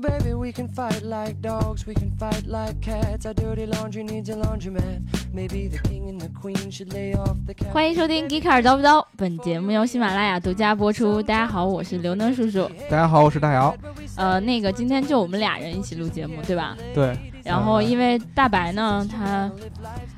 [0.00, 3.26] baby, we can fight like dogs, we can fight like cats.
[3.26, 5.02] Our dirty laundry needs a laundromat.
[5.32, 7.72] Maybe the king and the queen should lay off the cat.
[7.72, 11.22] 欢迎收听《g 卡尔叨不叨》，本节目由喜马拉雅独家播出。
[11.22, 12.68] 大家好，我是刘能叔叔。
[12.88, 13.74] 大家好，我是大姚。
[14.16, 16.74] 呃，那个今天就我们俩人一起录节目，对吧？
[16.94, 17.14] 对。
[17.44, 19.50] 然后因为大白呢，他，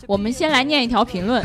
[0.06, 1.42] 我们先来念一条评论。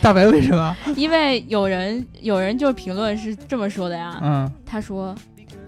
[0.00, 0.74] 大白为什么？
[0.96, 4.18] 因为有人有人就评论是这么说的呀。
[4.22, 4.50] 嗯。
[4.64, 5.14] 他说。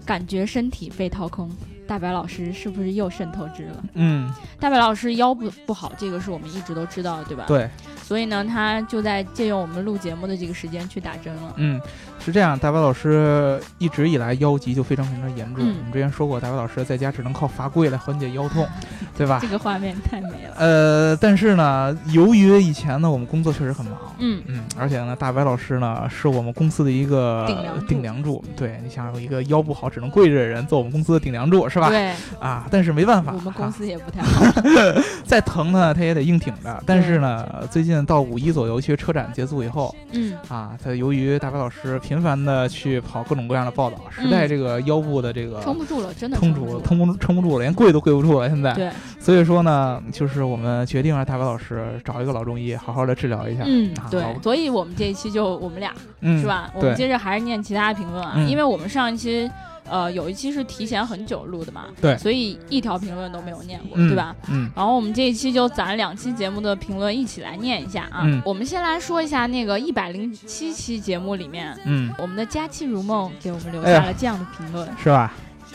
[0.07, 1.51] 感觉身体被掏空，
[1.85, 3.83] 大白老师是不是又肾透支了？
[3.95, 7.43] 嗯，大白老师腰不不好，这个是我们一直都知道的，对吧？
[7.47, 7.69] 对。
[8.01, 11.53] 所以呢，他就在借用我们录节目的这个时间去打针了。
[11.57, 11.77] 嗯，
[12.27, 15.65] 是这样，大白老师一直以来腰疾就非常非常严重。
[15.65, 18.67] 我们之前说过，大白老师在家只能靠罚跪来缓解腰痛，
[19.17, 19.39] 对吧？
[19.41, 20.53] 这个画面太美了。
[20.57, 27.45] 呃，但是呢，由于以前呢，我们工作确实很忙，嗯嗯，而且呢，大白老师呢是我们公司的一个
[27.87, 28.43] 顶梁柱。
[28.55, 31.89] 对你想有一个腰不好只能跪着的人做我们公司的顶梁柱，是吧？
[31.89, 32.11] 对。
[32.39, 34.43] 啊，但是没办法，我们公司也不太好。
[35.25, 36.83] 再疼呢，他也得硬挺着。
[36.85, 38.67] 但是呢，最近到五一左右。
[38.67, 48.47] 尤其实车展结束以后，嗯啊，他由于大白老师频繁的去跑各种各样的报道，实在这个腰部的这个撑不住了，真的撑不住，撑不撑不住了，连跪都跪不住了。
[48.49, 53.63] 现在，对，所以说呢，就是我们决定让大白老师找一个老中医，好好的治疗一下。
[53.65, 56.71] 嗯，对，所以我们这一期就我们俩，是吧？
[56.73, 59.49] 我们接着还是念其他评论啊，因为我们上一期。
[59.89, 64.35] 呃，有一期是提前很久录的嘛，对，所以一条评论都没有念过，对吧？
[64.49, 64.69] 嗯。
[64.75, 68.21] 然后我们这一期就攒两期节目的评论一起来念一下啊。
[68.25, 68.41] 嗯。
[68.45, 75.33] 我们先来说一下那个一百零七期节目里面，嗯，我们的佳期如梦给我们留下了这样的评论，是吧？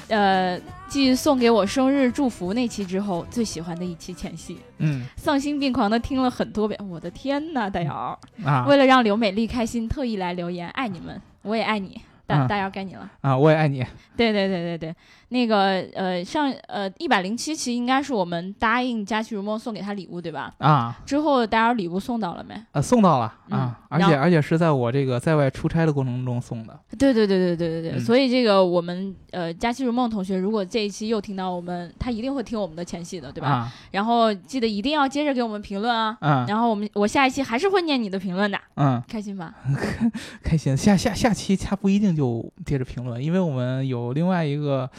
[0.08, 8.66] 呃，继送给我生日祝福那期之后，最喜欢的一期前戏，嗯，丧心病狂的听了很多遍，我的天呐，大姚啊！
[8.68, 12.00] 为了让刘美丽开心，特意来留言，爱你们，我也爱你。
[12.26, 13.36] 大大姚该你了啊！
[13.36, 13.84] 我也爱你。
[14.16, 14.96] 对对对对对，
[15.32, 20.52] 那个呃，上呃一百零七期应该是我们答应佳期如梦送给他礼物，对吧？
[20.58, 22.54] 啊，之后大家礼物送到了没？
[22.72, 26.78] 呃，送到了啊，而且而且是在我这个在外出差的过程中送的。
[26.98, 33.72] 对对对对对对对，所以这个我们呃佳期如梦同学，如果这一期又听到我们，他一定会听我们的前戏的，对吧？
[33.90, 36.14] 然后记得一定要接着给我们评论啊。
[36.20, 36.44] 嗯。
[36.46, 38.58] 然后我们我下一期还是会念你的评论的。
[38.76, 39.02] 嗯。
[39.08, 39.54] 开心吧？
[40.44, 40.76] 开心。
[40.76, 44.90] 下下下期他不一定就接着评论，因为我们有另外一个。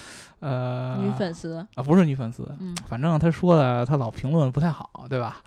[0.44, 5.38] 呃，女粉丝啊，不是女粉丝，嗯，反正他说的，他老评论不太好，对吧？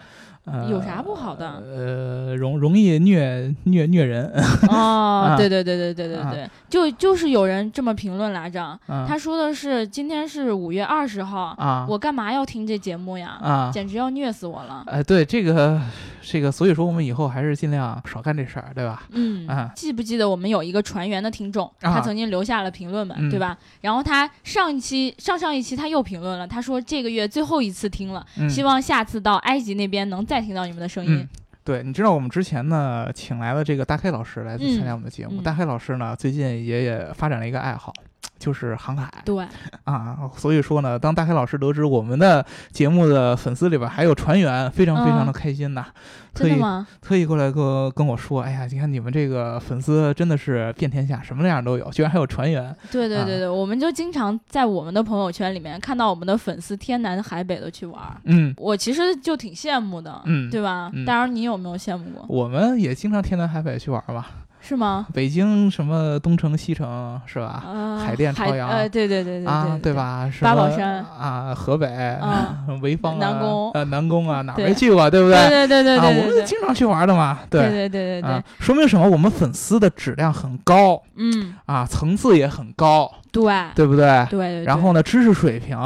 [0.47, 1.45] 呃，有啥不好的？
[1.67, 4.33] 呃，容容易虐虐虐人。
[4.71, 8.79] 哦，对对对对对对对，就就是有人这么评论来着。
[8.87, 13.39] 他说的是今天是五月二十号啊，我干嘛要听这节目呀？
[13.43, 14.85] 啊，简直要虐死我了。
[14.87, 15.83] 哎，对这个
[16.23, 19.03] 这个，所以说我们以后还是尽量少干这事儿，对吧？
[19.11, 23.59] 嗯啊，记不记得我们有一个船员的听众，他曾经留下了评论嘛，对吧？
[23.81, 30.37] 然后他上一期、上上一期他又评论了，他说这个月最后一次听了，希望下次到埃及那边能再。
[30.37, 31.27] 再听到你们的声音，
[31.67, 35.43] 对，你知道我们之前呢，请来了这个大黑老师来参加我们的节目。
[35.43, 37.93] 大黑老师呢，最近也也发展了一个爱好。
[38.39, 39.47] 就是航海，对
[39.85, 45.87] 啊，所以说呢，当大黑老师得知我们的节目的粉丝里边还有船员，非常非常的开心呐，
[46.35, 46.61] 特意
[47.01, 52.75] 特意过来跟跟我说，哎呀，你看你们这个粉丝真的是遍天下，什么样都有，居然还有船员。
[52.91, 60.91] 对对对对，我们就经常在我们的朋友圈里面看到我们的粉丝天南海北的去玩，嗯，我其实就挺羡慕的，嗯，对吧？
[61.07, 62.27] 当然，你有没有羡慕过？
[62.29, 64.27] 我们也经常天南海北去玩吧。
[64.67, 65.07] 是吗？
[65.15, 67.63] 北京什么东城西城是吧？
[68.05, 70.29] 海淀朝阳，呃，对对对对啊，对吧？
[70.41, 75.09] 八宝山啊，河北啊， 潍坊、南宫呃，南宫啊，哪没去过？
[75.09, 75.39] 对不对？
[75.49, 77.39] 对对对对对，我们经常去玩的嘛。
[77.49, 79.09] 对对对对对，说明什么？
[79.09, 83.11] 我们粉丝的质量很高，嗯啊，层次也很高。
[83.43, 84.27] 对，对不对？
[84.31, 85.77] 对，然后呢，知识水平，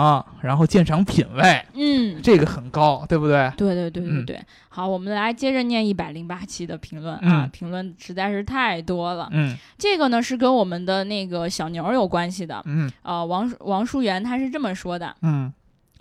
[0.40, 3.52] 然后鉴赏品味，嗯，这个很高，对不对？
[3.56, 4.40] 对对对对对。
[4.68, 9.28] 好，我们来接着念一百零八期的评论啊，评论实在是太多了。
[9.32, 12.62] 嗯，这个呢是跟我们的那个小牛有关系的。
[12.66, 15.14] 嗯，呃，王王淑媛他是这么说的。
[15.22, 15.52] 嗯。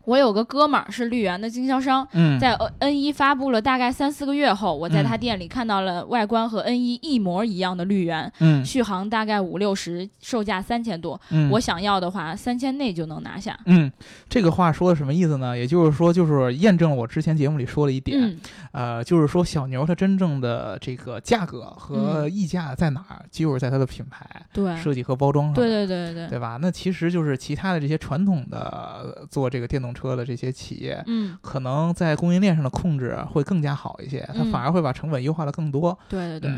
[0.05, 2.07] 我有个哥们儿是绿源的经销商，
[2.39, 8.31] 在 N 一发布了大概三四个月后，我在他店里看到了外观和 N 一一模一样的绿源，
[8.65, 11.19] 续航大概五六十，售价三千多。
[11.51, 13.57] 我想要的话，三千内就能拿下。
[13.65, 13.91] 嗯，
[14.27, 15.57] 这个话说的什么意思呢？
[15.57, 18.37] 也就是说，就是验证了我之前节目里说的一点，
[18.71, 25.53] 呃，就是说小牛它真正的这个价格和溢价在哪儿，就是在它的品牌、对设计和包装上。
[25.53, 26.57] 对对对对，对吧？
[26.61, 29.88] 那其实就是其他的这些传统的做这个电动。
[29.89, 35.97] 动车的这些企业，嗯，可能在供应链上的控制会更加好一些，它反而会把成本优化的更多。
[36.07, 36.51] 对对对，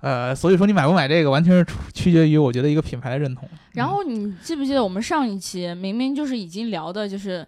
[0.00, 3.48] 呃，所以说你买不买这个，完全是取决于我觉得一个品牌的认同。
[3.72, 7.46] 然后你记不记得我们上一期明明就是已经聊的，就是。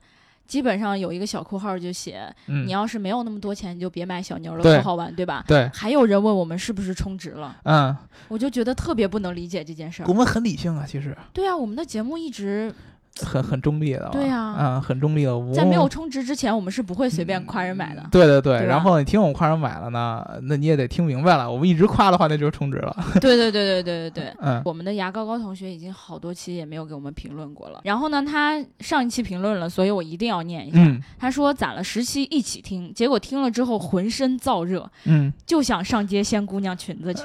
[0.48, 5.44] 基本上有一个小括号就写，你要是没有那么多钱，你就别买小牛了，不好玩，对吧？
[5.46, 5.70] 对。
[5.74, 7.54] 还有人问我们是不是充值了？
[7.64, 7.94] 嗯，
[8.28, 10.06] 我就觉得特别不能理解这件事儿。
[10.08, 11.14] 我们很理性啊，其实。
[11.34, 12.74] 对啊，我们的节目一直。
[13.24, 15.54] 很很中立的，对呀，嗯，很中立的。
[15.54, 18.06] 在没有充值之前，我们是不会随便夸人买的。
[18.10, 21.50] 对对对，然后你听我们夸人买了呢，那你也得听明白了。
[21.50, 22.96] 我们一直夸的话，那就是充值了。
[23.20, 27.80] 对对对对对对对，嗯，我们的牙膏膏同学已经好多期也没有给我们评论过了。
[27.84, 30.78] 然后呢，他上一期评论了，所以我一定要念一下。
[31.18, 37.24] 他说攒了十期一起听，结果听了之后浑身燥热，嗯，就想上街掀姑娘裙子去，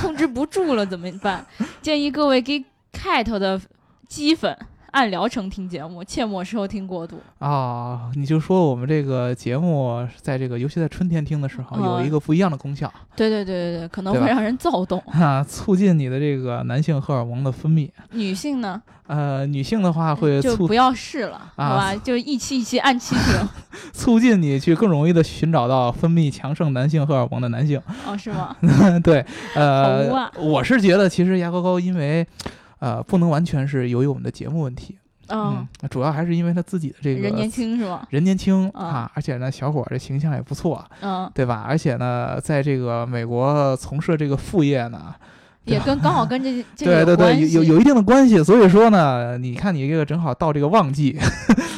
[0.00, 1.44] 控制不住了怎么办？
[1.80, 3.60] 建议各位给 cat 的
[4.08, 4.56] 鸡粉。
[4.92, 8.10] 按疗程听节目，切莫收听过度啊！
[8.14, 12.90] 你就说我们这个节目，在这个尤其在春天听的时候，有一个不一样的功效。
[13.14, 17.90] 对对对对对，可能会让人躁动 啊，促进你的这个男性荷尔蒙的分泌。
[18.12, 18.80] 女性呢？
[19.06, 21.94] 呃，女性的话会就不要试了，好吧？
[21.96, 23.48] 就一期一期按期听，
[23.92, 27.80] 促进你去更容易的寻找到分泌强盛男性荷尔蒙的男性。
[28.06, 28.54] 哦，是吗？
[29.04, 29.24] 对，
[29.54, 32.26] 呃，我是觉得其实牙膏膏因为。
[32.78, 34.96] 呃，不能完全是由于我们的节目问题，
[35.28, 38.06] 嗯，主要还是因为他自己的这个人年轻是吧？
[38.10, 41.64] 人年轻啊，而且呢，小伙儿这形象也不错，嗯，对吧？
[41.66, 45.14] 而且呢，在这个美国从事这个副业呢。
[45.64, 51.14] 也跟刚好跟这 这对对对有有有一定的关系，所以说呢，你看你这个正好到这个旺季，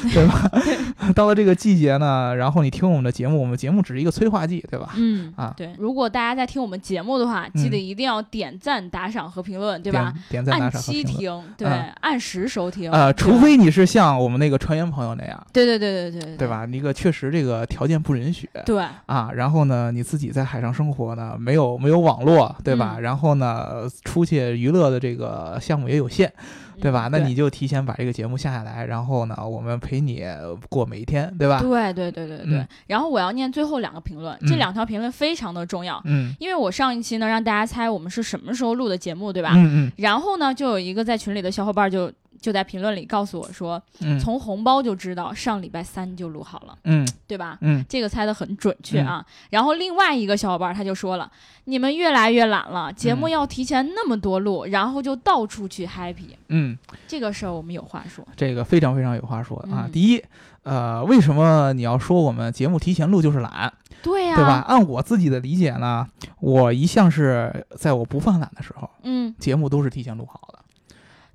[0.12, 0.50] 对吧？
[1.14, 4.94] 到了这个季节呢，然后你听我们的节目，我们节目只是一个催化剂，对吧？
[4.97, 5.73] 嗯啊，对。
[5.79, 10.12] 如果大家在听我们节目的话，记得一定要点赞、打赏和评论，对吧？
[10.29, 11.69] 点赞、打赏按期听，对，
[12.00, 12.91] 按时收听。
[12.91, 16.64] 呃，除非你是像我们那个船员朋友那样，对对对对对，对吧？
[16.67, 19.31] 那个确实这个条件不允许，对啊。
[19.35, 22.99] 然后呢，你自己在海上生活呢，没有没有网络，对吧？
[23.00, 24.41] 然后呢，出去。
[24.41, 26.32] 娱乐的这个项目也有限，
[26.81, 27.09] 对吧？
[27.11, 30.25] 那你就提前把这个节目下下来，然后呢，我们陪你
[30.69, 31.61] 过每一天，对吧？
[31.61, 32.67] 对对对对对。
[32.87, 39.53] 然后我要念最后两个评论，这两条评论非常的重要，嗯，因为我上一期呢让大家猜我们是什么时候录的节目，对吧？
[39.55, 39.93] 嗯嗯。
[39.97, 42.11] 然后呢，就有一个在群里的小伙伴就。
[42.41, 43.81] 就在评论里告诉我说，
[44.19, 47.59] 从红包就知道上礼拜三就录好了，嗯，对吧？
[47.61, 49.25] 嗯，这个猜的很准确啊。
[49.51, 51.31] 然后另外一个小伙伴他就说了，
[51.65, 56.77] 你们越来越懒了，节目要提前那么多录，然后就到处去 happy，嗯，
[57.07, 59.87] 这个事儿我们有话说，这个非常非常有话说啊。
[59.93, 60.25] 第一，
[60.63, 63.73] 呃，为什么你要说我们节目提前录就是懒？
[64.03, 64.65] 对呀，对吧？
[64.67, 66.07] 按我自己的理解呢，
[66.39, 70.60] 我一向是在我不犯懒的时候，嗯，节目都是提前录好的。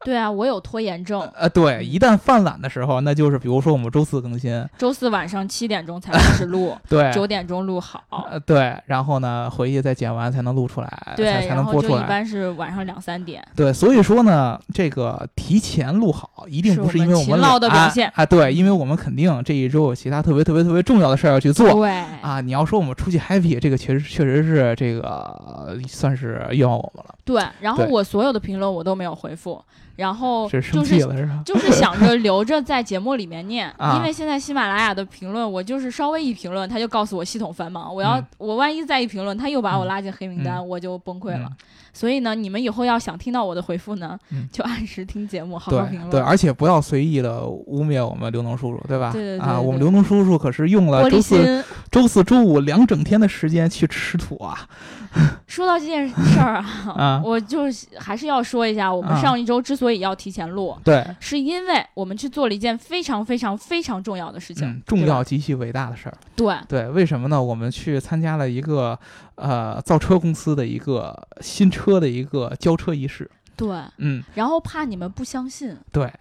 [0.06, 1.20] 对啊，我有拖延症。
[1.36, 8.04] 呃，对，一旦犯懒的时候，那就是比如说我们周四更新，周四晚上七点钟才开始录， 对，九点钟录好。
[8.30, 12.04] 呃，对，然后呢，回去再剪完才能录出来，对，才能播出来。
[12.04, 13.44] 一般是晚上两三点。
[13.56, 18.26] 对，所以说呢，这个提前录好，一定不是因为我们勤劳的表现啊。
[18.26, 21.72] 对，因为我们肯定这一周有其他特别特别特别重要的事儿要去做。
[21.74, 21.90] 对
[22.22, 27.15] 啊，你要说我们出去 happy，这个确实确实是这个算是冤枉我们了。
[27.26, 29.62] 对，然后我所有的评论我都没有回复。
[29.96, 31.00] 然后就是
[31.46, 41.50] 就是 想着留着在节目里面念，因为现在喜马拉雅的评论，我就是稍微一评论，他就告诉我系统繁忙，我要我万一再一评论，他又把我拉进黑名单，我就崩溃了。
[41.96, 44.20] 所以呢，你们以后要想听到我的回复呢，
[44.52, 46.12] 就按时听节目，好好评论。
[46.12, 49.14] 对，而且不要随意的污蔑我们刘能叔叔，对吧？
[49.14, 49.40] 对对对。
[49.40, 54.68] 啊，我们刘能叔叔可是用了周四、周四周五两整天的时间去吃土啊。
[55.48, 56.56] 说到这件事儿
[56.94, 57.62] 啊， 我就
[57.98, 66.18] 还是要说一下，我们上一周之所以要提前录，对，是因为我们去做了一件非常非常非常重要的事情，重要极其伟大的事儿。
[66.36, 67.42] 对对，为什么呢？
[67.42, 69.00] 我们去参加了一个
[69.36, 73.30] 呃造车公司的一个新车的一个交车仪式。
[73.56, 76.12] 对，嗯，然后怕你们不相信，对，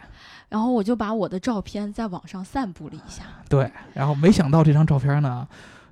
[0.49, 3.25] 然后我就把我的照片在网上散布了一下。
[3.49, 5.47] 对，然后没想到这张照片呢。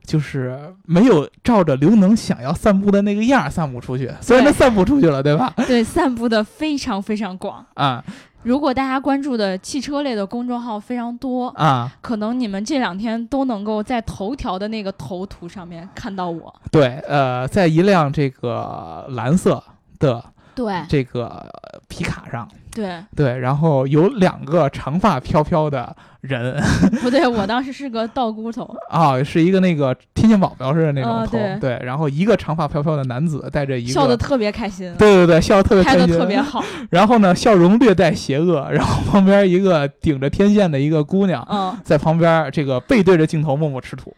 [0.05, 5.55] 就是没有照着刘能想要散布的那个样散布出去，虽然他散布出去了，对吧？
[5.65, 8.05] 对，散布的非常非常广啊！
[8.43, 16.53] 如果大家关注的汽车类的公众号非常多啊，可能你们这两天都能够在头条的那个头图上面看到我。
[16.71, 19.63] 对，呃，在一辆这个蓝色
[19.99, 20.23] 的
[20.55, 21.45] 对这个
[21.89, 22.49] 皮卡上。
[22.75, 26.59] 对对，然后有两个长发飘飘的人，
[27.03, 44.17] 不对，我当时是个道姑头 啊，是一个那个天线宝宝似的那种头，对，然后一个长发飘飘的男子带着一个笑的特别开心，对对对，笑的特别开心，拍的特别好，然后呢，笑容略带邪恶，然后旁边一个顶着天线的一个姑娘，嗯，在旁边这个背对着镜头默默吃土。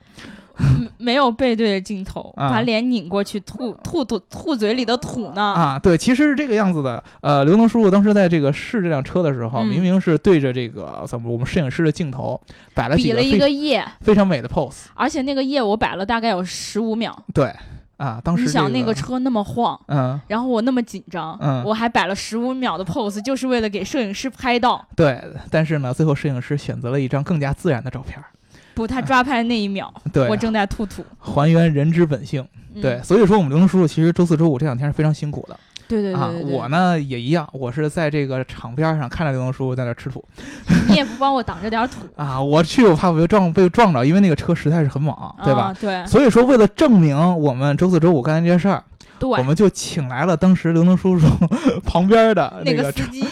[0.98, 5.42] 没有背对着镜头，把脸拧过去吐吐吐吐嘴里的土呢？
[5.42, 7.02] 啊，对，其实是这个样子的。
[7.20, 12.40] 呃，刘能叔叔当时在这个试这辆车的时候，明明是对着这个怎么我们摄影师的镜头
[12.74, 14.84] 摆了比了一个耶，非常美的 pose。
[14.94, 17.16] 而且那个耶我摆了大概有十五秒。
[17.34, 17.52] 对，
[17.96, 24.86] 啊，当时你想那个车那么晃，嗯，然后我那么紧张，嗯，我还摆了十五秒的 pose，就是为了给摄影师拍到。
[24.96, 28.22] 对，但是呢，最后摄影师选择了一张更加自然的照片。
[28.74, 32.46] 不，他抓拍那一秒， 对我正在吐吐，还原人之本性。
[32.82, 35.56] 对，所以说我们刘能叔叔其实周四周五这两天是非常辛苦的。
[35.86, 40.24] 对对对，我呢也一样，我是在这个场边上看着刘能叔叔在那吃土。
[40.88, 42.40] 你也不帮我挡着点土 啊？
[42.40, 45.14] 我去，我怕我被撞被撞着，因为那个车实在是很猛，
[45.44, 45.74] 对吧？
[45.80, 46.04] 对。
[46.06, 48.82] 所以说，为了证明我们周四周五干的这件事儿。
[49.20, 51.26] 我们就请来了当时刘能叔叔
[51.86, 53.24] 旁边的那个司机，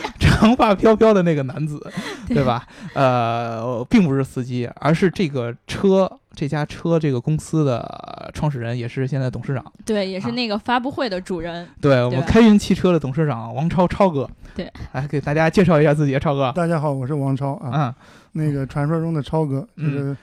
[0.43, 1.81] 长发飘飘的那个男子，
[2.27, 2.67] 对吧？
[2.95, 9.65] 呃，并不是司机，而是这个车这家车这个公司的创始人，也是现在董事长。
[9.87, 11.69] 对，也是那个发布会的主人。
[11.81, 14.29] 对我们开云汽车的董事长王超超哥。
[14.57, 16.51] 对，来给大家介绍一下自己，超哥。
[16.53, 17.71] 大家好，我是王超啊。
[17.73, 17.95] 嗯，
[18.33, 20.17] 那个传说中的超哥，就是。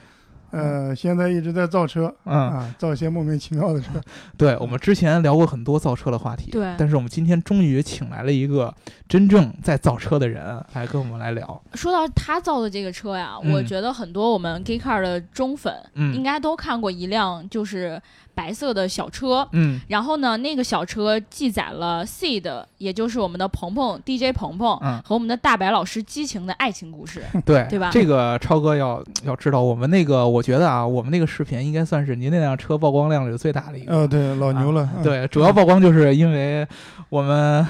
[0.50, 3.88] 呃，现在一直在造车，嗯啊，造一些莫名其妙的车。
[4.36, 6.74] 对，我们之前聊过很多造车的话题，对。
[6.78, 8.74] 但是我们今天终于请来了一个
[9.08, 11.62] 真正在造车的人来跟我们来聊。
[11.74, 18.00] 说到他造的这个车呀，我觉得很多我们 G Car 的忠粉应该都看过一辆，就是。
[18.40, 27.90] 白色的小车，嗯，然后呢，那个小车记载了 C 的，也就是我们的鹏鹏 DJ 鹏鹏，嗯，和我们的大白老师激情的爱情故事， 对对吧？
[27.92, 36.66] 这个超哥要要知道，我们那个，我觉得啊，我们那个视频应该算是您那辆车曝光量里最大的一个，呃，对，老牛了，对，主要曝光就是因为
[37.10, 37.66] 我们。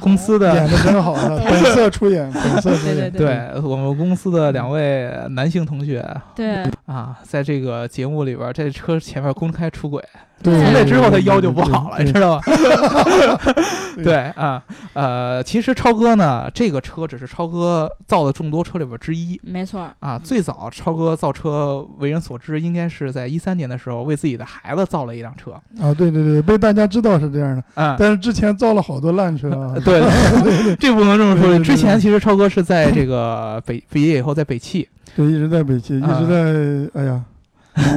[0.00, 1.14] 公司的演的真好，
[1.44, 3.10] 本色出演，本色出演。
[3.10, 10.02] 对我们公司的两位男性同学，对啊，在这个节目里边，在车前面公开出轨。
[10.44, 12.42] 从那之后，他腰就不好了，你知道吗？
[14.02, 14.60] 对啊，
[14.92, 20.18] 呃，其实超哥呢，这个车只是超哥造的众多车里边之一，没错啊。
[20.18, 25.94] 最早超哥造车为人所知，应该是在一三年的时候，为自己的孩子造了一辆车啊。
[25.94, 27.94] 对对对，被大家知道是这样的啊。
[27.96, 29.74] 但是之前造了好多烂车啊。
[29.84, 30.00] 对，
[30.76, 31.58] 这不能这么说。
[31.60, 37.22] 之前其实超哥是在这个北 毕业以后在北汽，对，一直在北汽，一直在，哎呀。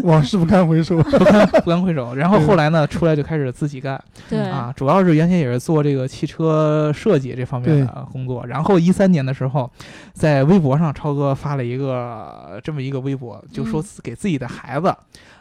[0.03, 2.15] 往事不堪回首，不堪不堪回首。
[2.15, 8.45] 然后后来呢，出来就开始自己干，对啊，主要是原先也是做这个汽车设计这方面的工作。
[8.47, 9.69] 然后一三年的时候，
[10.13, 14.95] 在微博上，超哥发了一个这么一个微博，就说给自己的孩子。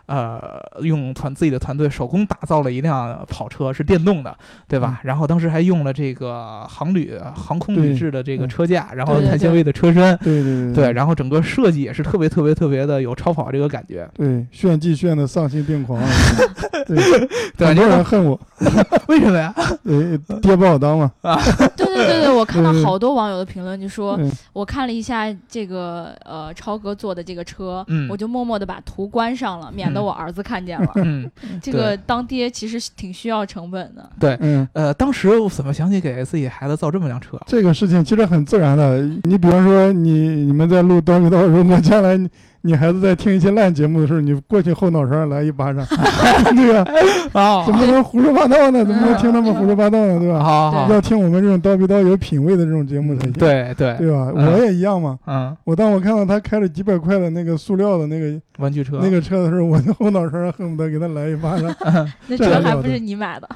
[0.06, 4.37] 呃，用团自己的团队手工打造了一辆跑车，是电动的，
[4.68, 5.00] 对吧？
[5.02, 14.08] 然后当时还用了这个航旅航空铝制的这个车架，然后碳纤维的车身，对对对，然后整个设计也是特别特别特别的有超跑这个感觉。
[14.14, 16.02] 对，炫技炫的丧心病狂。
[16.87, 18.38] 对，很多人恨我，
[19.08, 19.54] 为什么呀？
[19.82, 21.11] 对，爹不好当嘛。
[21.23, 21.40] 啊，
[21.76, 24.20] 对对对对，我看到好多网友的评论，就说
[24.52, 29.94] 我看了一下这个呃超哥坐的这个车，我就默默的把图关上了，免。
[29.94, 31.30] 得我儿子看见了， 嗯，
[31.62, 34.10] 这个当爹其实挺需要成本的。
[34.18, 37.38] 对，嗯，呃，当时我怎么想起给自己孩子造这么辆车？
[37.46, 39.00] 这个事情其实很自然的。
[39.22, 40.10] 你比方说，你
[40.46, 42.18] 你们在录叨逼叨，如果将来。
[42.66, 45.85] 你孩子在听一些烂节目的时候，你过去后脑勺来一巴掌，
[46.56, 46.90] 对吧？
[47.38, 48.83] 啊，怎么能胡说八道呢？
[48.83, 50.18] 怎么能听他们胡说八道呢？
[50.18, 50.42] 对吧？
[50.42, 53.33] 好，要听我们这种叨逼叨有品位的这种节目才行。
[53.35, 54.33] 对对，对吧？
[54.35, 55.18] 我也一样嘛。
[55.26, 61.75] 嗯，我当我看到他开了几百块的那个塑料的那个玩具车，那个车的时候，我的后脑勺上恨不得给他来一巴掌。
[62.28, 63.47] 那车还不是你买的？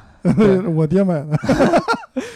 [0.75, 1.37] 我爹买的，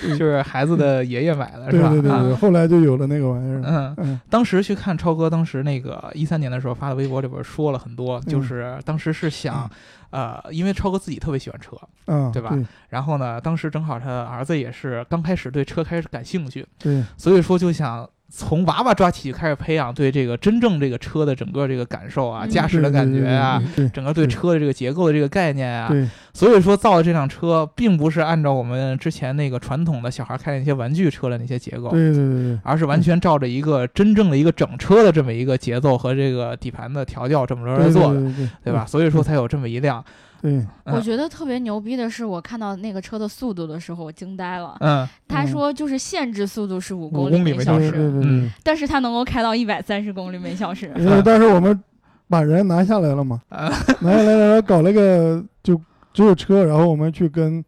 [0.17, 1.89] 就是孩子的爷爷买的，是吧？
[1.89, 3.61] 对对对，后来就有了那个玩意儿。
[3.63, 9.69] 嗯嗯，当时去看超哥，当时那个一三年的时候发的微博里边说了很多，就是当时是想，
[10.11, 11.75] 呃，因为超哥自己特别喜欢车，
[12.07, 12.57] 嗯，对吧？
[12.89, 18.09] 然后呢，当时正好他儿子也是刚开始对车开始感兴趣，对，所以说就想。
[18.35, 23.61] 从娃娃抓起就开始培养对这个真正这个车的整个这个感受啊，驾驶的感觉啊，
[23.93, 25.93] 整个对车的这个结构的这个概念啊，
[26.33, 38.19] 所以说造的这辆车并不是按照我们之前那个传统的小孩开的那些玩具车的那些结构，对对对，而是完全照着一个真正的一个整车的这么一个节奏和这个底盘的调教这么着来做的，
[38.63, 38.83] 对吧？
[38.87, 40.03] 所以说才有这么一辆。
[40.43, 44.75] 对，我觉得特别牛逼的是，我看到那个车的速度的时候，我惊呆了。
[44.81, 50.91] 嗯，他说就是限制速度是五公里每小时，对对对，但是他能够开到一百三十公里每小时。
[50.97, 51.81] 因为当时我们
[52.27, 55.79] 把人拿下来了嘛，拿下来然后搞了个就
[56.13, 57.63] 只有车，然后我们去跟。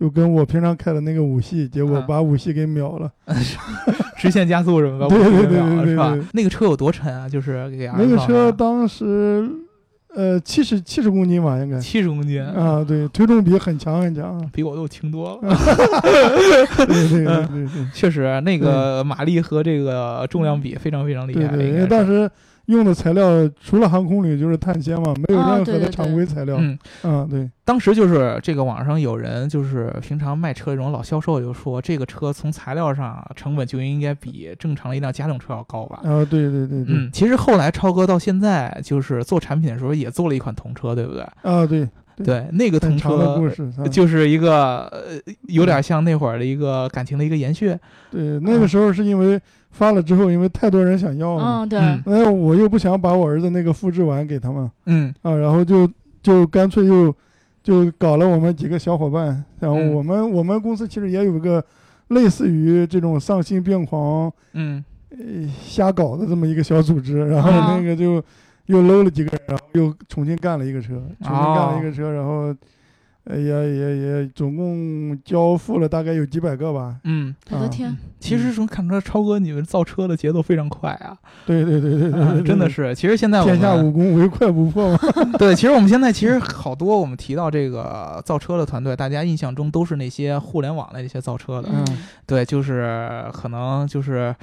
[0.00, 3.10] 就跟我平常开的那个五系，结果把五系给秒了，
[4.18, 6.14] 直线加速什么的，对对对是吧？
[6.32, 7.28] 那个车有多沉啊？
[7.28, 9.48] 就是那个车当时，
[10.14, 15.56] 呃，七十七十公斤吧，应该七十公斤啊，对，推重比很强很强，比我都轻多了。
[16.86, 22.30] 对对对对，确实那个马力和这个重量比非常非常厉害，因为当时。
[22.66, 26.56] 用的材料除了航空铝就是碳纤嘛，没有任何的常规材料。
[26.58, 27.50] 嗯嗯，对。
[27.64, 36.00] 当时就是这个网上有人就是平常卖车这种老销售就说，这个车从材料上成本就应该比正常的一辆家用车要高吧？
[36.04, 36.86] 啊，对对对对。
[36.88, 41.22] 嗯，其实后来超哥到现在就是做产品的时候也做了一款童车，对不对？
[41.42, 41.86] 啊，对
[42.24, 43.40] 对，那个童车
[43.90, 44.90] 就是一个
[45.48, 47.76] 有点像那会儿的一个感情的一个延续。
[48.10, 49.38] 对，那个时候是因为。
[49.74, 55.90] 发了之后，因为太多人想要了，嗯，对，那我又不想把我儿子那个复制完给他们，嗯，啊，然后就
[56.22, 57.12] 就干脆又
[57.60, 61.62] 就搞了我们几个小伙伴，然后我们我们公司其实也有个
[62.08, 65.18] 类似于这种丧心病狂，嗯，呃，
[65.60, 68.22] 瞎搞的这么一个小组织，然后那个就
[68.66, 72.54] 又搂了几个人，然后又重新干了一个车，重新干了一个车，然后。
[73.24, 76.96] 呃，也也也，总共交付了大概有几百个吧。
[77.04, 77.96] 嗯，我的天！
[78.20, 81.16] 其实从看出来，超哥你们造车的节奏非常快啊。
[81.46, 82.94] 对对对对对，真的是。
[82.94, 84.98] 其实现在天下武功唯快不破嘛。
[85.38, 91.70] 对，其实我们现在其实好多我们提到这个造车的团队，大家印象中都是那些互联网的那些造车的。
[91.72, 91.98] 嗯。
[92.26, 94.36] 对，就是可能就是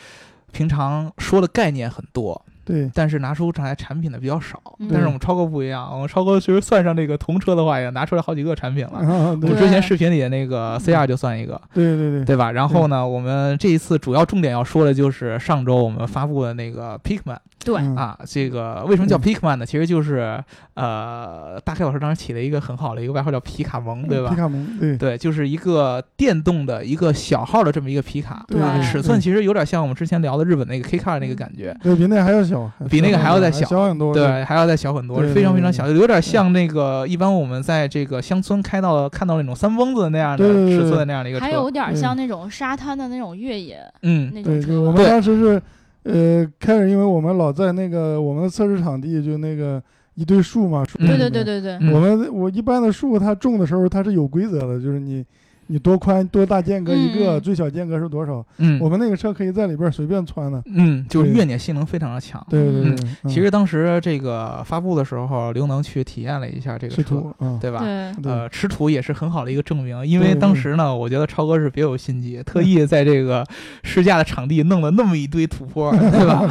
[0.52, 2.44] 平常说的概念很多。
[2.72, 4.60] 对，但是拿出来产品的比较少。
[4.90, 9.00] 但是我们超哥不一样，我们超哥其实算上这个童车的话，也拿出来好几个产品了。
[9.32, 12.52] 我们之前视频里的那个 C R 就算一个，对对对，对吧？
[12.52, 17.38] 然后呢，我们这一次主要重点要说的就是上周我们发布的那个 Pickman。
[17.64, 19.66] 对啊，这个为什么叫 Pickman 呢？
[19.66, 24.32] 其实就是呃，大开老师当时起了一个很好的一个外号叫皮卡蒙，对吧？
[24.32, 28.80] 皮卡蒙，对对，就是一个电动的一个小号的这么一个皮卡，对吧？
[28.82, 44.82] 尺寸其实有点像我们之前聊的日本那个 K Car 那个感觉，对比那还要小，比那个还要再小，小很多，对，还要再小很多，非常非常小，有点像那个一般我们在这个乡村开到看到那种三蹦子那样的尺寸的那样的一个车，还有点像那种沙滩的那种越野，嗯，那种车。
[44.82, 45.62] 我们当时是。
[46.04, 49.80] 呃，开始，因为我们老在那个我们的测试场地，就那个
[50.16, 50.98] 一堆树嘛，树。
[50.98, 51.76] 对对对对对。
[51.94, 55.24] 我们我一般的树，它种的时候它是有规则的，就是你。
[55.72, 58.46] 你多宽多大间隔一个，最小间隔是多少？
[58.58, 60.62] 嗯，我们那个车可以在里边随便穿的。
[60.66, 62.46] 嗯，就是越野性能非常的强。
[62.50, 62.96] 对对对。
[63.30, 67.80] 其实当时这个发布的时候，刘能去体验了一下这个车，对吧？
[67.80, 68.30] 对。
[68.30, 73.46] 呃，吃土也是很好的一个证明，因为当时呢，我觉得超哥是别有心机，特意在这个
[73.84, 76.44] 试驾的场地弄了那么一堆土坡， 对吧？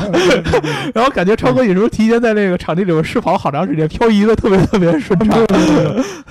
[0.95, 5.39] 然后感觉超哥有时候提前在这个场地里边试跑好长时间，漂移的特别特别顺畅。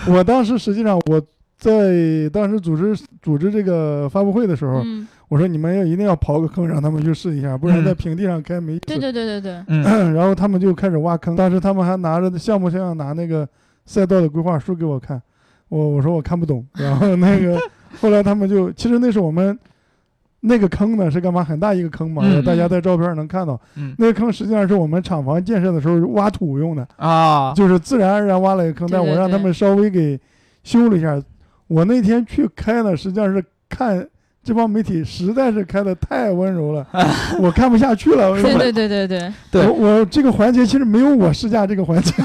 [0.08, 1.22] 我当时实际上我。
[1.60, 4.82] 在当时组织组织这个发布会的时候，
[5.28, 8.82] 我说你们要一定要刨个坑让他们去试一下，不然在平地上开没意思。
[8.88, 9.64] 对对对对对。
[9.68, 9.84] 嗯。
[10.16, 13.48] 然后他们就开始挖坑，当时他们还拿着项目像拿那个
[13.86, 15.22] 赛道的规划书给我看，
[15.68, 16.66] 我我说我看不懂。
[16.76, 17.60] 然后那个
[18.00, 19.60] 后来他们就，其实那是我们
[20.40, 21.44] 那个坑呢是干嘛？
[21.44, 23.60] 很大一个坑嘛，大家在照片上能看到。
[23.76, 23.94] 嗯。
[23.98, 30.18] 那个坑实际上是我们厂房建设的时候挖土用的啊，就是自然而然挖了一个坑，但我让他们稍微给
[30.64, 31.22] 修了一下。
[31.70, 34.10] 我那天去开呢，实际上是看
[34.44, 36.86] 这帮媒体实在是开的太温柔了，
[37.40, 38.32] 我看不下去了。
[38.42, 42.14] 对对对对对，对我这个环节其实没有我试驾这个环节。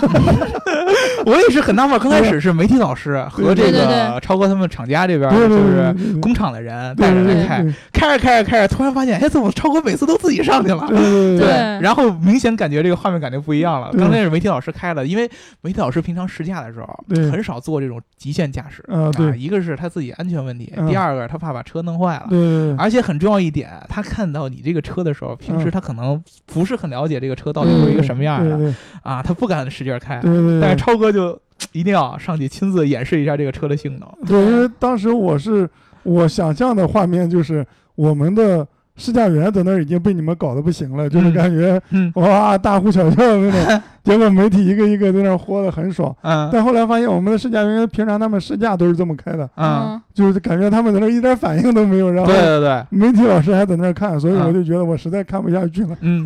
[1.27, 10.87] 我也是很纳闷，刚开始是媒体老师和这个超哥他们厂家这边就是工厂的人带着来开，开着开着开着，突然发现，哎，怎么超哥每次都自己上去了？
[10.89, 13.91] 对，然后明显感觉这个画面感觉不一样了。
[13.97, 15.31] 刚开始媒体老师开的，因为
[15.63, 30.21] 媒体老师平常试驾的时候很少做这种极限驾驶啊，一个是他自己安全问题，第二个他怕把车弄坏了，对，而且很重要一点，他看到你这个车的时候，平时他可能不是很了解这个车到底是一个什么样的啊，他不敢使劲开，
[30.61, 31.11] 但是超哥。
[31.15, 31.39] 就
[31.71, 34.27] 一定要上去亲自演示一下这个车的性能。
[34.27, 35.71] 对，因为当时我是
[36.03, 37.65] 我想象的画面就是
[37.95, 41.81] 我们的试驾员在那儿已经被你们搞得不行了，就是感觉
[42.15, 43.83] 哇大呼小叫的那种。
[44.05, 46.15] 结果媒体一个一个在那儿豁得很爽。
[46.23, 46.49] 嗯。
[46.53, 49.49] 但后来发现我们的试驾员平常他们试驾都是这么开的。
[49.57, 50.01] 嗯。
[50.13, 52.11] 就是感觉他们在那儿一点反应都没有。
[52.11, 55.97] 然后对对对，媒体老师还在那儿看，所以我就觉得我实在看不下去了。
[56.01, 56.25] 嗯。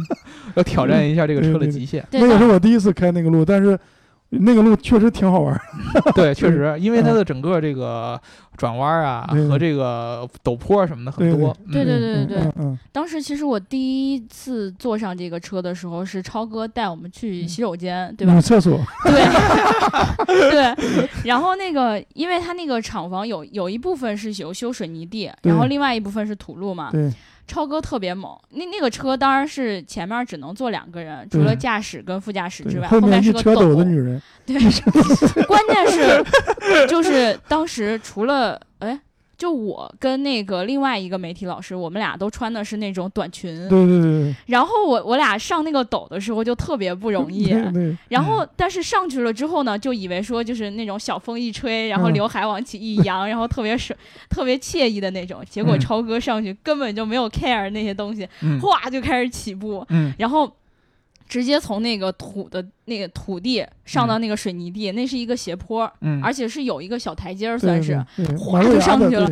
[0.54, 2.04] 要挑战一下这个车的极限。
[2.10, 3.78] 那也是我第一次开那个路，但是。
[4.30, 5.60] 那个路确实挺好玩。
[6.14, 8.20] 对，确实，因为它的整个这个
[8.56, 11.56] 转弯啊和这个陡坡什么的很多。
[11.72, 12.52] 对对对对对。
[12.58, 12.78] 嗯。
[12.92, 18.38] 当时其实我第一次坐上这个车的时候，是超哥带我们去洗手间，对吧？
[18.40, 18.78] 厕所。
[19.04, 20.50] 对。
[20.50, 21.08] 对。
[21.24, 26.90] 然后那个，因为它那个厂房有有一部分是有修水泥地，然后另外一部分是土路嘛。
[26.92, 27.10] 对。
[27.48, 34.22] 超哥特别猛，那那个车当然是前面只能坐两个人，除了驾驶跟副驾驶之外，后面是个车斗的女人。
[34.46, 34.56] 对，
[35.48, 39.00] 关键是就是当时 除了哎。
[39.38, 43.56] 就我跟那个另外一个媒体老师，我们俩都穿的是那种短裙。
[43.68, 44.34] 对对对。
[44.46, 47.46] 然后我我俩上那个陡的时候就特别不容易。
[47.72, 47.96] 对。
[48.08, 53.96] 然后但是上去了之后呢，就以为说就是那种小风一吹，然后刘海往起一扬，然后特别爽、
[54.28, 55.40] 特别惬意的那种。
[55.48, 58.28] 结果超哥上去根本就没有 care 那些东西，
[58.60, 59.86] 哗就开始起步。
[59.90, 60.12] 嗯。
[60.18, 60.52] 然后。
[61.28, 67.96] 直接从那个土的那个土地上到那个水泥地，那是一个斜坡，嗯，而且是有一个小台阶儿，算是，
[68.38, 69.30] 哗就上去了。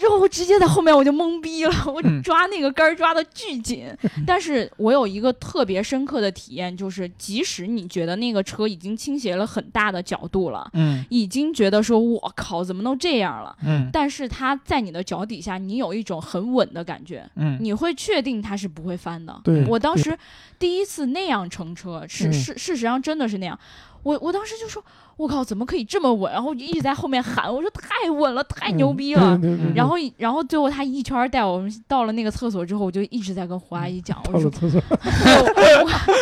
[0.00, 3.86] 然后直接在后面我就懵逼了， 我抓那个杆儿抓的巨紧。
[4.26, 19.38] 但是我有一个特别深刻的体验，就是即使你觉得那个车已经倾斜了很大的角度了，嗯，已经觉得说我靠怎么能这样了，嗯，但是它在你的脚底下，你有一种很稳的感觉，嗯，你会确定它是不会翻的。
[19.44, 20.16] 对，我当时
[20.58, 23.58] 第一次那样乘车，是事事实上真的是那样。
[24.02, 24.82] 我我当时就说，
[25.16, 26.32] 我靠，怎么可以这么稳？
[26.32, 29.38] 然后一直在后面喊，我说太稳了，太牛逼 了。
[29.74, 34.50] 然后然后最后他一圈带我们到了那个厕所之后，我就一直在跟胡阿姨讲，我说，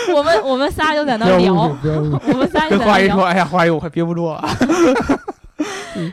[0.09, 2.87] 我我们我们仨就在那聊，我们仨就在那聊。
[2.87, 4.43] 胡阿姨说，哎呀，胡阿姨，我快憋不住了。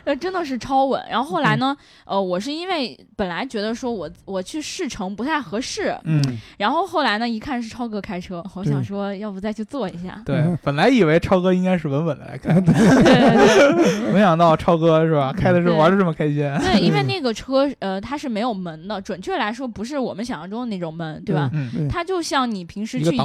[0.04, 1.02] 那真的是超稳。
[1.08, 1.76] 然后后来呢？
[2.04, 6.20] 呃，我是因为本来觉得说我我去试乘不太合适，嗯。
[6.58, 10.20] 然后后来呢，一看是超哥开车，我想说要不再去坐一下。
[10.24, 14.12] 对，本来以为超哥应该是稳稳的来开，对对对。
[14.12, 15.32] 没想到超哥是吧？
[15.32, 16.36] 开的是玩的这么开心。
[16.36, 21.48] 对，因为那个车呃，它是没有门的，准确来说不是我们想象中的那种门，对吧？
[21.52, 21.88] 嗯。
[21.88, 23.16] 它就像你平时去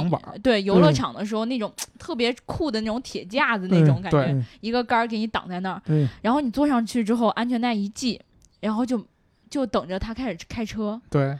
[0.42, 5.82] 对游乐场的时候那种特别酷的那种铁架子那种感觉，一个杆儿给你挡在那儿。
[5.84, 6.06] 对。
[6.20, 6.51] 然后你。
[6.52, 8.20] 坐上去之后，安全带一系，
[8.60, 9.04] 然后就
[9.50, 11.00] 就等着他开始开车。
[11.10, 11.36] 对，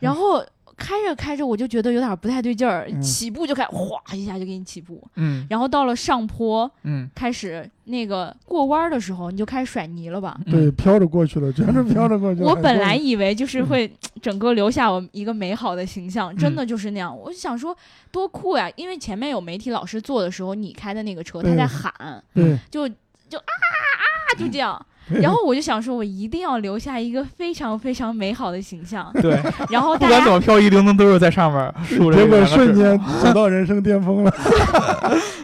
[0.00, 0.44] 然后
[0.76, 5.02] 开着开着，我就觉得有点不太对劲儿，起步就开，哗一下就给你起步。
[5.14, 5.46] 嗯。
[5.48, 10.38] 然后到了上坡，嗯，开始那个过弯的时候，你就开始甩泥了吧？
[10.44, 12.42] 对，飘着过去了，全是飘着过去。
[12.42, 13.90] 我本来以为就是会
[14.20, 17.16] 整个留下我一个美好的形象，真的就是那样。
[17.16, 17.74] 我就想说
[18.10, 18.70] 多酷呀！
[18.76, 22.22] 因为前面有媒体老师坐的时候，你开的那个车，他在喊，
[22.70, 22.86] 就
[23.30, 24.04] 就啊啊。
[24.34, 24.84] 就这样，
[25.22, 29.10] 然后我就想说，我一定要留下一个非常非常美好的形象。
[29.22, 29.40] 对，
[29.70, 34.32] 然后不管怎么漂移，灵灯都是在上面，结果瞬间走 到人生巅峰了。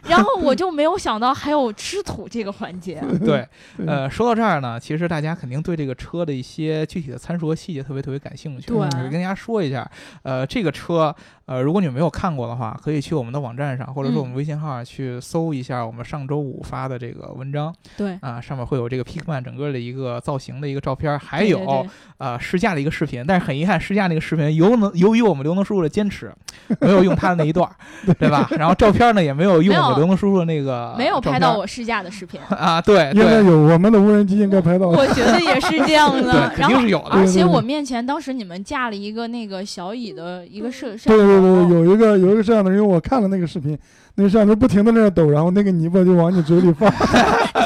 [0.08, 3.02] 然后我就没有想到还有吃土这个环节。
[3.24, 3.46] 对，
[3.86, 8.66] 呃，说到这儿呢，其实大家肯定对这个车的一些具体的参数和细节特别特别感兴趣。
[8.66, 9.88] 对，跟大家说一下，
[10.22, 11.14] 呃，这个车。
[11.44, 17.74] 呃，如果你们没有看过的话，可以去我们的网站上，或者说我们微信号去搜一下我们上周五发的这个文章。
[17.96, 21.86] 对啊，上面会有这个 Pikman 整个的一个造型的一个照片，还有
[22.18, 23.24] 呃试驾的一个视频。
[23.26, 26.32] 但是很遗憾，试驾那个视频由能由于我们刘能叔叔的坚持，
[26.80, 27.68] 没有用他的那一段，
[28.18, 28.48] 对吧？
[28.52, 32.80] 然后照片呢也没有用我们刘能叔叔的那个，没有拍到我试驾的视频啊。
[32.80, 34.88] 对，应该有我们的无人机应该拍到。
[34.88, 37.10] 我觉得也是这样 的，肯定是有的。
[37.10, 42.12] 而且我面前当时你们架了一个那个小椅的一个摄摄对对对，有一个。
[42.22, 43.76] 有一个摄像头，因为我看了那个视频，
[44.16, 46.88] 那个摄像头不停的在那抖，然后那个泥巴就往你嘴里放。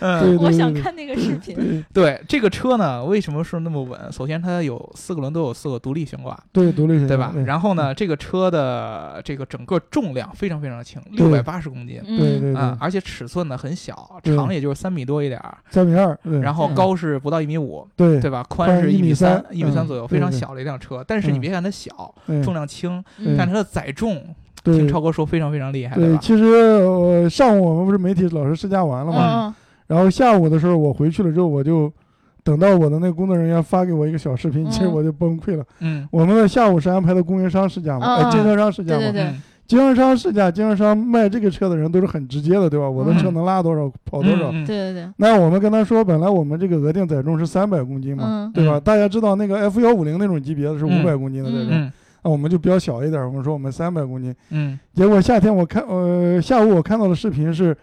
[0.00, 1.84] 嗯，我想看那个视频。
[1.92, 2.20] 对。
[2.28, 3.98] 这个车呢，为什么是那么稳？
[4.12, 7.32] 首先它有四个轮都有四个独立悬挂，对独立悬挂对吧？
[7.46, 18.20] 然后呢，这个车的这个整个重量非常非常轻，六百八十公斤，对对啊，而且尺寸呢很小，长也就是三米多一点儿，三米二，然后高是不到一米五，对。
[18.20, 18.44] 对吧？
[18.48, 21.04] 宽是一米三，一米三左右，非常小的一辆车。
[21.06, 22.12] 但是你别看它小，
[22.42, 23.04] 重量轻，
[23.38, 24.34] 但它的载重。
[24.64, 29.54] 听超哥说非常非常厉害，对，其实上午我们不是媒体老师试驾完了嘛，
[29.86, 31.92] 然后下午的时候我回去了之后，我就
[32.42, 35.64] 等到我的那个工作人员发给我一个小视频，其实我就崩溃了。
[35.80, 39.34] 嗯，我们的下午是安排的供应商试驾嘛，经销商试驾嘛，对对对，
[39.66, 42.88] 经销商试驾，经销商卖这个车的人都是很直接的，对吧？
[42.88, 44.52] 我的车能拉多少，跑多少？
[44.52, 45.08] 对对对。
[45.16, 48.78] 那我们跟他说，本来我们这个额定载重是三百公斤嘛，对吧？
[48.78, 51.92] 大家知道那个 F 幺五零那种级别的是五百公斤的载重。
[52.22, 54.34] 那我们就比较小一点，我们说我们三百公斤。
[54.50, 54.78] 嗯。
[54.94, 57.76] 结果夏天我看，呃，下午我看到的视频是，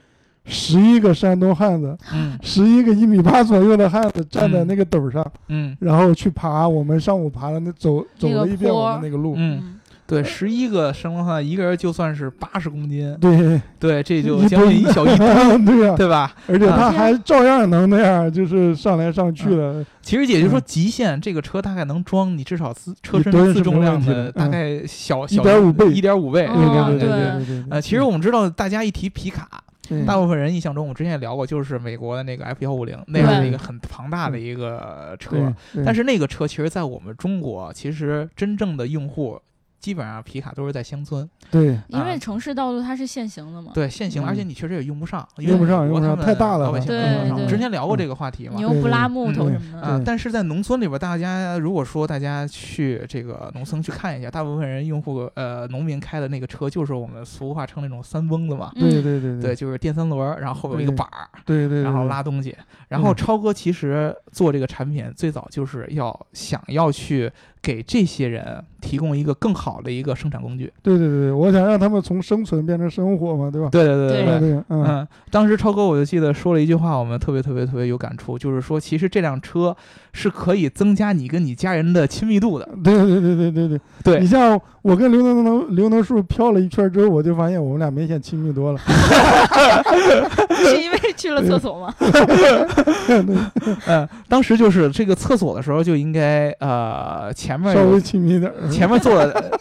[0.46, 13.16] 十一个山东汉子，嗯，十一个一米八左右的汉子站在那个斗上，嗯，然后去爬我们上午爬的那走走了一遍我们那个路，嗯，对，十一个山东汉子，一个人就算是八十公斤。
[13.22, 16.36] 对对，这就将近一 小一 吨，对呀，对吧？
[16.48, 19.86] 而且他还照样能那样，就是上来上去的。
[20.02, 26.46] 其实也就是说，极限这个车大概能装你至少自车身自重量的大概小小一点五倍，一点五倍。
[26.48, 27.64] 对对对对对。
[27.70, 29.63] 呃，其实我们知道，大家一提皮卡。
[30.06, 35.54] 大部分人印象中，我之前也聊过，就是美国的那个 F 幺五零那样的一个很庞大的一个车，
[35.86, 39.40] 但是那个车其实，在我们中国，其实真正的用户。
[39.84, 47.42] 基本上皮卡都是在乡村，对，因为城市道路它是限行的嘛，对，限行，而且你确实也用不上，用不上，用不上，太大了，老百姓用不上。
[47.42, 49.86] 我之前聊过这个话题嘛，你又不拉木头什么的。
[49.86, 50.02] 啊。
[50.06, 62.56] 但是在农村里边，大家如果说大家去这个农村去看一下，大部分人用户呃农民开的那个车，就是我们俗话称那种三蹦子嘛，对对对对，就是电三轮，然后后边有一个板儿，对对，然后拉东西。
[62.88, 67.30] 然后超哥其实做这个产品最早就是要想要去。
[67.64, 70.70] 给这些人提供一个更好的一个生产工具。
[70.82, 73.70] 对对对，我想让他们从生存变成生活嘛，对吧？
[73.72, 74.64] 对对对对对。
[74.68, 79.74] 嗯，当时超哥我就记得说了一句话，我们特别特别特别有感触，就是说，其实这辆车
[80.12, 82.68] 是可以增加你跟你家人的亲密度的。
[82.84, 83.80] 对对对对对对。
[84.04, 88.80] 对你像我跟刘能能刘能树飘了一圈之后，我就发现我们俩明显亲密多了。
[90.54, 91.94] 是因为去了厕所吗？
[93.88, 97.54] 嗯，当时就是这个厕所的时候就应该呃前。
[97.54, 99.60] 前面稍微亲密点，前面坐了，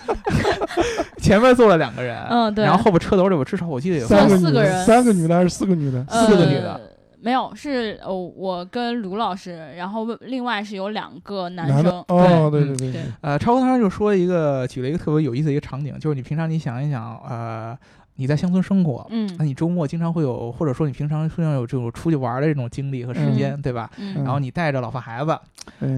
[1.19, 6.05] 前面坐了两个人，嗯，对，然后后边车头里边至少我记得有三个四个人，三个女的还是四个女的？
[6.09, 6.81] 四个女的，
[7.21, 12.65] 没有，是哦，我跟卢老师，然后另外是有两个男生，哦，对。
[12.65, 17.79] 对对，呃，超哥当时就说一个，举了一个特别有意思的一个场景，就是你平常你想一想，呃。
[18.23, 23.91] 你在乡村生活，嗯，那你周末经常会有，或者说你平常经常有这种出去玩的这种经历和时间，对吧？
[24.15, 25.37] 然后你带着老婆孩子，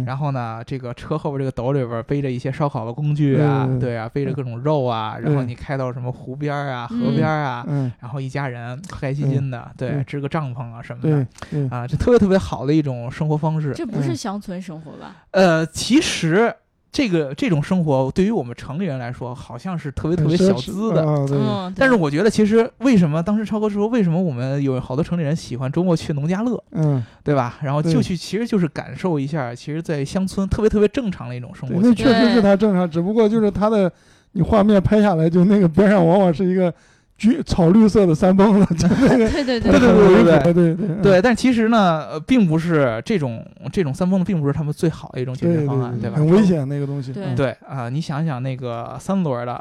[0.06, 7.62] 然后呢，这个车后边这个斗里边背着一些烧烤的工具啊，对啊，背着各种肉啊，然后你开到什么湖边啊、河边啊，
[8.00, 13.74] 然后一家人开开心心的，对，支个帐篷啊什么的，啊，这特别特别好的一种生活方式。
[13.74, 15.16] 这不是乡村生活吧？
[15.32, 16.54] 呃，其实。
[16.94, 21.04] 这个这种生活对于我们城里人来说，好像是特别特别小资的。
[21.04, 26.62] 嗯，但是我觉得，其实为什么当时超哥说，为什么我们有好多城里人喜欢周末去农家乐？
[26.70, 27.58] 嗯，对吧？
[27.62, 31.80] 然后就去，其实就是感受一下，其实，在乡村特别特别正常的一种生活。
[31.82, 33.90] 那确实是他正常，只不过就是他的，
[34.30, 36.72] 你画面拍下来，就那个边上往往是一个。
[37.16, 41.22] 橘草绿色的三蹦子， 对对对对对对对对对对。
[41.22, 46.16] 但其实呢，并不是这种这种三蹦子，并不是他们最好的一种解决方案，对吧？
[46.16, 47.12] 很危险那个东西。
[47.36, 49.52] 对啊，你想想那个三轮的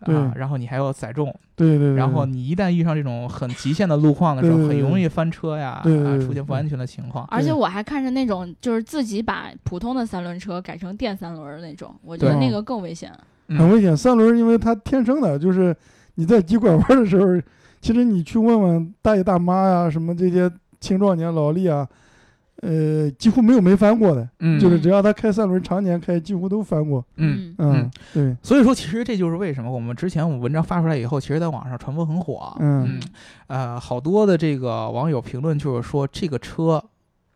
[0.00, 1.94] 啊，然后你还要载重，对对。
[1.94, 7.24] 然后你一旦遇上这种很极限的路况的时候，很容易翻车呀，啊，出现不安全的情况。
[7.30, 13.12] 而且我还看着那种就是自己把普通的三轮车改成电三轮那种，我觉得那个更危险。
[13.48, 15.76] 很危险，三轮因为它天生的就是
[16.14, 17.40] 你在急拐弯的时候。
[17.80, 20.48] 其实你去问问大爷大妈呀，什么这些
[20.78, 21.84] 青壮年劳力啊，
[22.60, 33.02] 呃，几乎没有没翻过的，嗯，就是只要他开三轮，常年开，几乎都翻过，嗯嗯，对，所以说其实这就是为什么我们之前我们文章发出来以后，其实在网上传播很火，嗯，
[33.48, 36.80] 呃，好多的这个网友评论就是说这个车，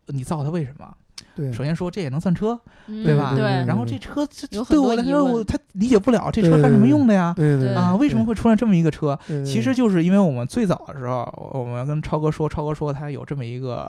[0.05, 0.95] 你造它为什么？
[1.37, 3.33] 对，首先说这也能算车，对吧？
[3.35, 3.43] 对。
[3.65, 4.27] 然后这车
[4.67, 7.31] 对我来说，我他理解不了这车干什么用的呀？
[7.37, 7.75] 对对。
[7.75, 9.17] 啊，为什么会出现这么一个车？
[9.45, 13.87] 其实就是因为我们最早的时候，我们跟超哥说，超哥说他有这么一个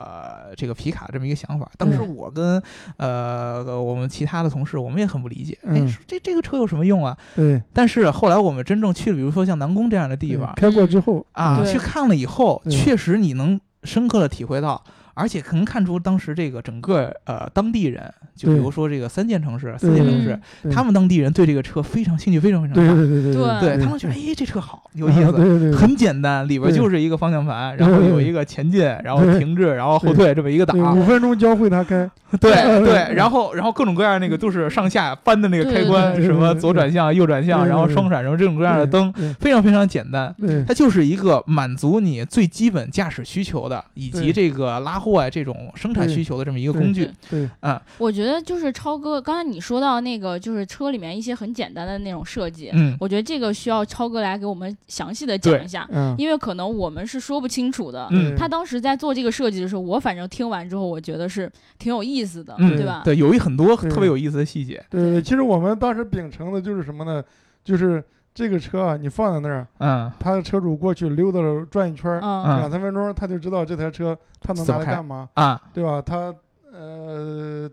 [0.57, 1.71] 这个皮卡这么一个想法。
[1.79, 2.63] 当时我跟
[2.99, 7.17] 呃我们其他的同事，我们也很不理解，哎，这这个车有什么用啊？
[7.35, 7.63] 对。
[7.73, 14.83] 但是后来我们真正去了，比如说像南宫这样的地方，开过之后啊，去看了以后，确实你能深刻的体会到。
[15.19, 18.03] 而且能看出当时这个整个呃当地人，
[18.37, 20.39] 就比如说这个三线城市、四线城市，
[20.71, 22.95] 他们当地人对这个车非常兴趣，非常非常大。
[22.95, 32.09] 对对对对对，他们觉得哎这车好有意思，很简单，里边就是一个方向盘，然后有一个前进，然后停滞，然后后退这么一个档，五分钟教会他开。
[32.41, 32.53] 对
[32.85, 40.35] 对，然后然后各种各样那个都是上下翻的那个开关，什么左转向、右转向，然后双闪，什么这种各样的灯，非常非常简单。
[40.67, 47.11] 它就是一个满足你最基本驾驶需求的，以及这个拉货啊这种生产需求的这么一个工具。
[47.31, 52.71] 对啊，我觉得就是超哥刚才你说到那个，就是车里面一些很简单的那种设计。
[52.73, 58.09] 嗯，我觉得这个需要超哥来给我们详细的讲一下，嗯因为可能我们是说不清楚的。
[58.11, 63.03] 嗯，他当时在做这个设计的时候，我反正听完之后，我觉得是挺有意思的，对吧？
[63.05, 64.85] 对，有一很多特别有意思的细节。
[64.91, 67.23] 对对，其实我们当时秉承的就是什么呢？
[67.65, 68.03] 就是
[68.39, 75.61] 这个车啊，你放在那儿，嗯，他的车主过去溜达了转一圈，嗯，两三分钟，他就知道这台车他能拿来干嘛啊？
[75.75, 76.01] 对吧？
[76.01, 76.33] 他
[76.73, 77.69] 呃，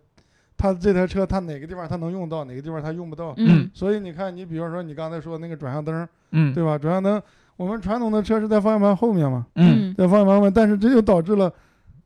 [0.57, 3.31] 他这台车他哪个地方他能用到，哪个地方他用不到。
[3.37, 3.69] 嗯。
[3.75, 6.79] 所以你看，你比方说你刚才说那个转向灯，嗯，对吧？
[6.79, 7.21] 转向灯，
[7.57, 11.53] 我们传统的车是在方向盘后面嘛，嗯，在方向盘后面，但是这就导致了，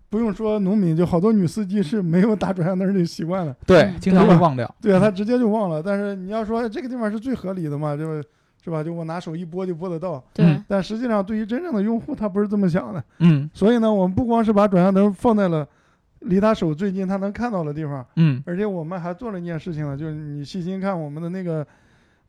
[0.10, 3.56] 不用说农民，就好多女司机是没有打转向灯的习惯的。
[3.66, 4.70] 对，经常会忘掉。
[4.82, 5.82] 对啊，他直接就忘了。
[5.82, 8.04] 但是你要说这个地方是最合理的嘛，就。
[8.04, 8.22] 是
[8.68, 8.84] 吧？
[8.84, 10.24] 就我拿手一拨就拨得到。
[10.34, 10.60] 对。
[10.68, 13.04] 但实际上，对于真正的用户，他不是这么想的。
[13.20, 13.48] 嗯。
[13.54, 15.68] 所以呢，我们不光是把转向灯放在了
[16.22, 18.06] 离他手最近、他能看到的地方。
[18.16, 18.42] 嗯。
[18.46, 21.66] 而且我们还做了一件事情呢，就是你细心看我们的那个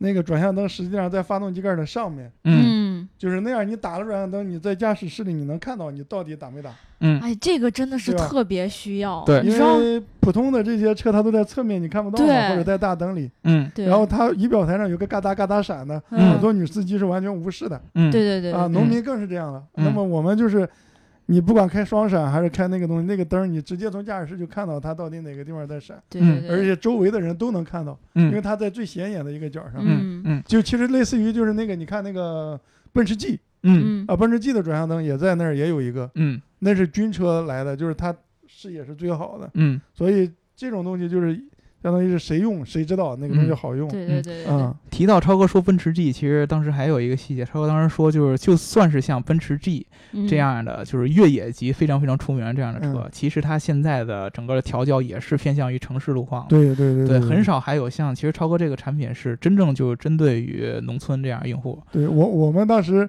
[0.02, 2.32] 那个转向灯，实际上在发动机盖的上面。
[2.44, 3.06] 嗯。
[3.18, 6.70] 就是那样，你打了转向灯，你在驾驶室里你能看到你到底打没打。
[7.00, 7.20] 嗯。
[7.20, 9.22] 哎，这个真的是特别需要。
[9.26, 9.42] 对。
[9.42, 13.30] 因为普通的这些车，它都在侧面，你看不到嘛，或者在大灯里。
[13.44, 13.70] 嗯。
[13.74, 17.78] 对然后它仪表台上有个嘎哒嘎哒闪的，很多女司机是完全无视的。
[17.94, 18.10] 嗯。
[18.10, 18.52] 对对对。
[18.52, 19.62] 啊，农民更是这样了。
[19.74, 20.66] 那么我们就是，
[21.30, 26.02] 你不管开双闪还是开那个东西，那个灯你直接从驾驶室就看到它到底哪个地方在闪。
[26.08, 26.50] 对对对。
[26.50, 29.74] 而且周围的人都能看到，因为它在最显眼的一个角上。
[29.78, 30.42] 嗯嗯。
[30.44, 32.60] 就其实类似于就是那个，你看那个
[32.92, 33.38] 奔驰 G。
[33.62, 36.10] 嗯啊，奔驰 G 的转向灯也在那儿，也有一个。
[36.14, 38.12] 嗯，那是军车来的，就是它
[38.46, 39.48] 视野是最好的。
[39.54, 41.40] 嗯，所以这种东西就是
[41.82, 43.88] 相当于是谁用谁知道那个东西好用。
[43.88, 44.44] 对对对。
[44.48, 49.86] 嗯，提到超哥说奔驰 G，其实当时还有一个细节，超哥当时说就是就算是像奔驰 G
[50.28, 56.46] 这样的，就是越野级非常非常出名这样的车，其实它现在的整个的调教也是偏向于城市路况。
[56.48, 57.06] 对对对。
[57.06, 61.80] 对，很少还有像其实超哥这个产品是真正就针对于农村这样用户。
[61.90, 63.08] 对我我们当时。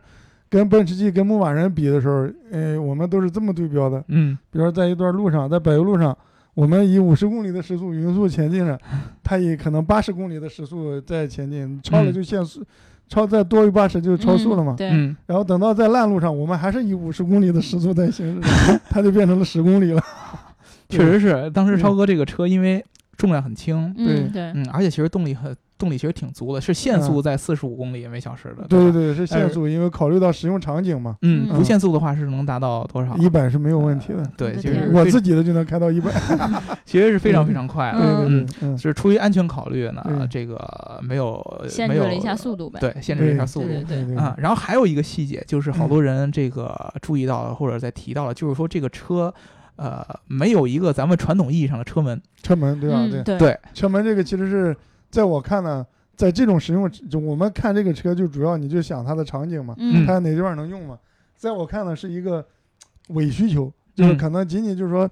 [0.51, 4.03] 跟奔驰 G 跟牧马人比的时候，呃，我们都是这么对标的。
[4.09, 6.17] 嗯，比如说在一段路上，在柏油路上，
[6.53, 8.79] 我们以五十公里的时速匀速前进着，
[9.23, 12.63] 它以可能八十公里的时速在前进，超了就限速，
[13.07, 14.75] 超再多于八十就超速了嘛。
[14.77, 14.87] 对。
[15.25, 20.03] 然后等到在烂路上，我们还是以五十公里的时速在行驶， 它就变成了十公里了。
[20.89, 22.83] 确实是，当时超哥这个车因为
[23.15, 25.55] 重量很轻，对对，嗯，而且其实动力很。
[25.81, 28.67] 动力其实挺足的，是限速在四十五公里每小时的。
[28.69, 31.17] 对对对，是限速，因为考虑到使用场景嘛。
[31.23, 33.17] 嗯，不限速的话是能达到多少？
[33.17, 34.23] 一百是没有问题的。
[34.37, 36.11] 对，其实我自己的就能开到一百
[36.85, 37.97] 其实是非常非常快的。
[38.27, 42.79] 嗯嗯，是出于安全考虑呢，这个没有限制了一下速度呗。
[42.79, 43.67] 对，限制了一下速度。
[43.87, 49.33] 对对啊，然后还有一个细节，就是好多人这个注意到了或者在提到了，就是说这个车，
[49.77, 52.21] 呃，没有一个咱们传统意义上的车门。
[52.43, 53.07] 车门对吧？
[53.23, 54.75] 对对，车门这个其实是
[55.11, 55.85] 在我看呢。
[56.13, 59.73] 在这种使用，就我们看这个车，就主要你就想它的场景嘛，
[60.05, 60.95] 它哪地方能用嘛？
[61.35, 62.45] 在我看呢，是一个
[63.07, 65.09] 伪需求，就是可能仅仅就是说，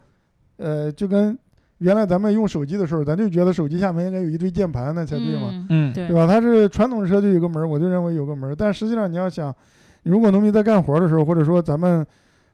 [0.57, 1.35] 呃，就跟
[1.79, 6.27] 原来咱们用手机的时候，咱就觉得手机下面应该有一堆键盘，那才对嘛，嗯，对，对吧？
[6.27, 9.55] 它是传统车就有个门，我就认为有个门，但实际上你要想，
[10.03, 12.05] 如果农民在干活的时候，或者说咱们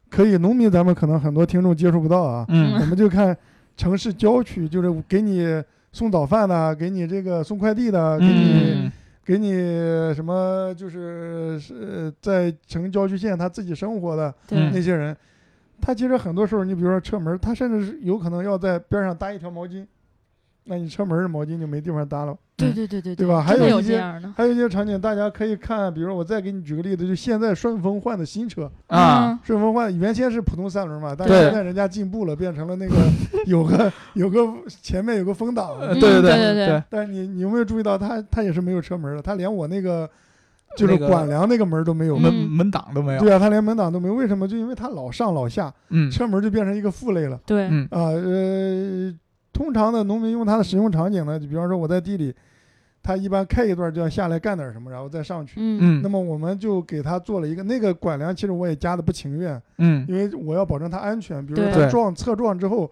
[0.09, 3.37] 可以，农民咱们可能很多听众接触不到啊，嗯，我们就看
[3.75, 5.61] 城市郊区，就是给你。
[5.95, 8.91] 送早饭的，给你这个送快递的，给你
[9.23, 9.53] 给你
[10.13, 15.15] 什么，就是是在城郊区县他自己生活的那些人，
[15.79, 19.85] 他其实很多时候，你比如说车门，他甚至是有可能要在边上搭一条毛巾。
[20.67, 23.39] 那你车门的毛巾就没地方搭了，对对对对，对吧？
[23.41, 24.01] 还有一些
[24.35, 32.95] 还有一些场景，大家可以看，比如我再给你举个例子，就现在顺丰换的新车啊，顺丰换原先是普通三轮嘛，但是现在人家进步了，变成了那个
[33.45, 34.39] 有个有个
[34.81, 36.83] 前面有个风挡，对对对对对。
[36.89, 40.09] 但是你你有没有注意到，它它也是没有车门的，它连我那个
[40.75, 43.19] 就是管梁那个门都没有，门门挡都没有。
[43.19, 44.47] 对啊，它连门挡都没有，为什么？
[44.47, 47.39] 就因为它老上老下，嗯，车门就变成一个负累了。
[47.45, 49.13] 对，啊呃。
[49.55, 52.35] 通常的农民用它的使用场景呢，就比方说我在地里，
[53.01, 55.53] 他一般开一段就要下来干点什么，然后再上去。
[55.61, 59.61] 嗯那么我们就给他做了一个那个管梁，其实我也加的不情愿。
[59.77, 60.05] 嗯。
[60.09, 62.91] 因为我要保证它安全，比如说它撞侧撞之后，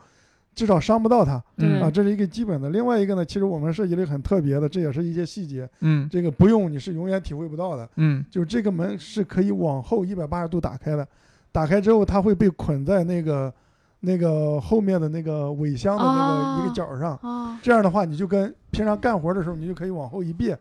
[0.55, 1.43] 至少伤不到它。
[1.57, 1.81] 嗯。
[1.81, 2.69] 啊，这是一个基本的。
[2.69, 5.69] 另外一个呢，其实我们设计的很特别的，这也是一些细节。
[5.81, 6.07] 嗯。
[6.09, 7.89] 这个不用你是永远体会不到的。
[7.97, 8.23] 嗯。
[8.31, 11.05] 就这个门是可以往后一百八十度打开的，
[11.51, 13.53] 打开之后它会被捆在那个。
[14.05, 17.17] 那个后面的那个尾箱的那个一个角上，
[17.61, 20.53] 这样的话你就跟平常干活的时候，你就可以往后一别，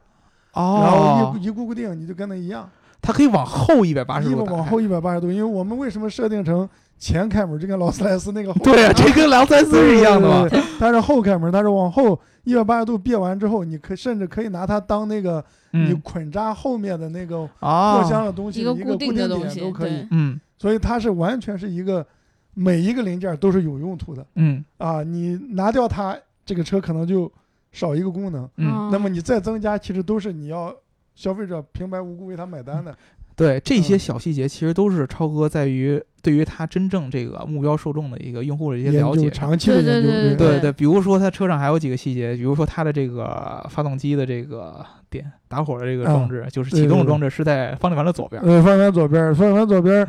[0.53, 2.71] 哦，然后一一固固定，你就跟那一样。
[3.01, 8.53] 它可以往后一百八十度往后一百八十度，因为我们为什么设定成前开门，就跟劳斯莱斯那个？
[8.63, 10.49] 对啊，这跟劳斯莱斯是一样的嘛。
[10.79, 20.07] 它是后开门，它是往后一百八十度别完之后，你可甚至可以拿它当那个你捆扎后面的那个货箱的东西一个固定点都可以。
[20.13, 22.07] 嗯，所以它是完全是一个。
[22.55, 24.65] 每一个零件都是有用途的，嗯。
[24.79, 27.31] 啊，你拿掉它，这个车可能就
[27.73, 30.75] 少一个功能，嗯，那么你再增加，其实都是你要
[31.15, 32.95] 消费者平白无故为它买单的，
[33.35, 40.09] 对这些小细节，其实都是超哥在于对于他真正这个目标受众的一个用户的一些了解，长期的研究。
[40.09, 40.37] 对。
[40.37, 48.41] 对对，比如说他车上还有几个细节，比如说他的这个发动机的这个点打火的这个装置，就是启动装置是在方向盘的左边。
[48.43, 50.07] 对，方向盘左边，方向盘左边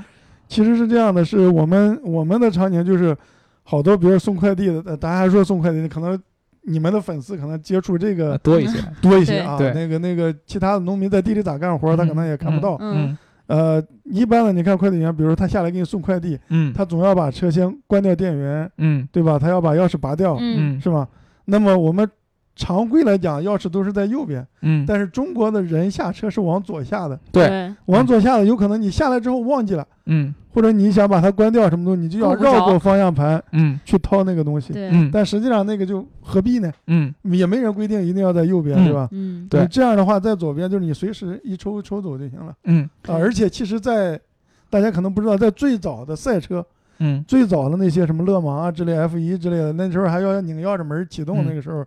[0.48, 3.16] 其实是这样的，是我们我们的场景就是
[3.64, 6.20] 好多，比如送快递的，大家还说送快递，可能。
[6.66, 9.58] 你们的粉丝可能接触这个多一些， 多一些啊。
[9.76, 12.78] 那个那个，其他的农民在地里咋干活，他可能也看不到。
[12.80, 13.18] 嗯。
[13.48, 19.38] 呃，一般的，你看快递员，比如他下来给你送快递，嗯，他总要把车先关掉电源，嗯，对吧？
[19.38, 21.06] 他要把钥匙拔掉，嗯，是吧？
[21.44, 22.10] 那么我们
[22.56, 30.34] 常规来讲，钥匙都是在右边，嗯，但是中国的人下车是往左下的，对，往左下的，有可能你下来之后忘记了，嗯。
[30.54, 36.72] 或者你想把它关掉什么东西，你就要绕过方向盘，嗯，去掏那个东西，对，但实际上那个就何必呢？
[36.86, 39.10] 嗯，也没人规定一定要在右边，对吧？
[39.14, 42.54] 嗯，对，这样的话在左边就是你随时一抽抽走就行了。
[42.66, 44.22] 嗯，啊，而且其实，在
[44.70, 46.64] 大家可能不知道，在最早的赛车，
[46.99, 51.84] 嗯，最早的那些什么勒芒啊之类、F 一之类的，那时候还要拧钥匙门启动，那个时候，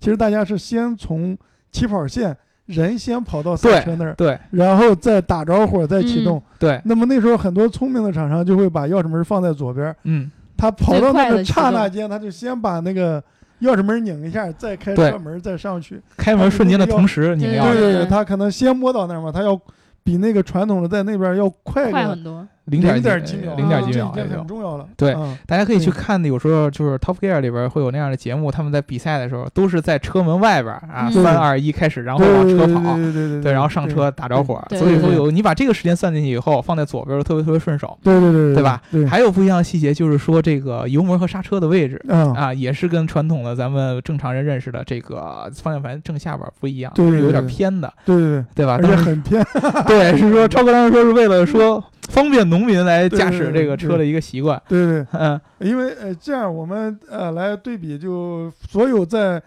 [0.00, 1.38] 其实大家是先从
[1.70, 2.36] 起跑线。
[2.66, 6.80] 人先跑到赛车那儿，对，然后再打着火，再启动，对。
[6.84, 13.20] 那么那时候很多聪明的厂商就会把钥匙门放在左边，嗯，他跑到那个刹那间，他就先把那个
[13.62, 16.00] 钥匙门拧一下，再开车门，再上去。
[16.16, 19.60] 开门瞬间的同时拧钥匙，对对对，他可能先摸到那儿嘛，他要
[20.04, 22.46] 比那个传统的在那边要快很多。
[22.66, 24.86] 零点几秒，零点几秒，很重要了。
[24.96, 34.62] 对，大家可以去看的，有时候就是 Top Gear 里边会有那样的节目，他们在比赛的时候都是在车门外边啊，三二一开始，然后往车跑，对对对，对，然后上车打着火。
[34.70, 37.98] 所以说有你把这个时间算进去以后，放在左边特别特别顺手。
[38.04, 38.80] 对对对，对吧？
[39.08, 42.00] 还有不一样的细节就是说这个油门和刹车的位置
[42.36, 48.78] 啊，也是跟传统的咱们正常人认识的这个方向盘正下边不一样，就是有点偏的，对对对吧？
[48.80, 49.44] 而且很偏。
[49.86, 51.82] 对，是说超哥当时说是为了说。
[52.10, 59.40] 方便农民来驾驶这个车的一个习惯，对对， 嗯，因为呃这样我们呃来对比，就所有在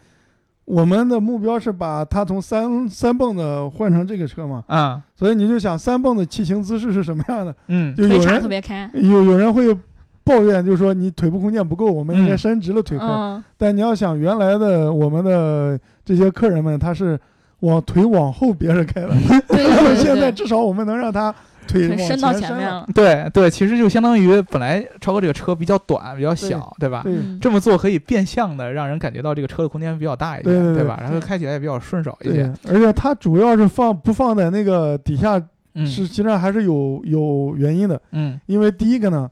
[0.66, 9.76] 我们的目标是把它从三三蹦子换成这个车嘛，啊，所以你就想三蹦子骑行姿势是什么样的，嗯，就有人特别开，有有人会
[10.24, 17.20] 抱怨，就是说你腿部空间不够，我们应该伸直了腿开，但你要想原来的我们的这些客人们，他是
[17.60, 19.14] 往腿往后别着开的，
[20.00, 21.34] 现在至少我们能让他。
[21.68, 27.04] 腿伸到前面了，对对，其实就相当于本来超哥这个车比较短，比较小，对吧？
[27.42, 30.98] 这么做可以变相的让人感觉到这个车的空间比较大一点，对吧？
[31.02, 32.52] 然后开起来也比较顺手一些。
[32.68, 38.00] 而且它主要是放不放在那个底下，是其实际上还是有有原因的。
[38.12, 39.30] 嗯，因为第一个呢，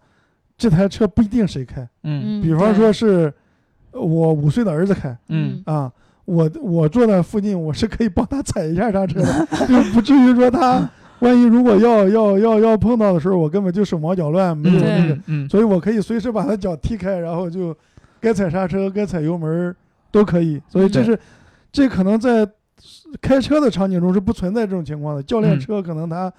[0.57, 1.87] 这台车不一定谁开。
[2.03, 3.31] 嗯，比方说是
[3.91, 5.15] 我五岁的儿子开。
[5.29, 5.91] 嗯啊，
[6.25, 10.89] 我我坐在附近，我是可以帮他踩一下刹车的， 就不至于说他。
[11.21, 17.75] 万一如果要要要要碰到的时候，我根本就手忙脚乱，没有那个，所以我可以随时把他脚踢开，然后就
[18.19, 19.75] 该踩刹车、该踩油门
[20.11, 20.59] 都可以。
[20.67, 21.17] 所以这是
[21.71, 22.47] 这可能在
[23.21, 25.21] 开车的场景中是不存在这种情况的。
[25.21, 26.33] 教练车可能他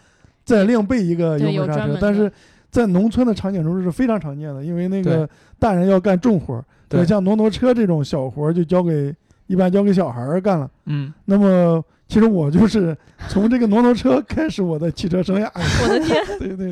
[0.44, 2.30] 再另备一个油门刹车，但是
[2.68, 5.28] 在农村的场景中是非常常见的，因为那个
[5.60, 9.14] 大人要干重活，对，像挪挪车这种小活就交给
[9.46, 10.68] 一般交给小孩干了。
[10.86, 11.84] 嗯，那么。
[12.12, 12.94] 其实我就是
[13.26, 15.50] 从这个挪挪车开始我的汽车生涯。
[15.82, 16.22] 我的天！
[16.38, 16.70] 对对，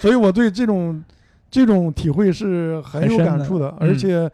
[0.00, 1.00] 所以我对这种
[1.48, 3.68] 这种体会是很有感触的。
[3.78, 4.28] 而且，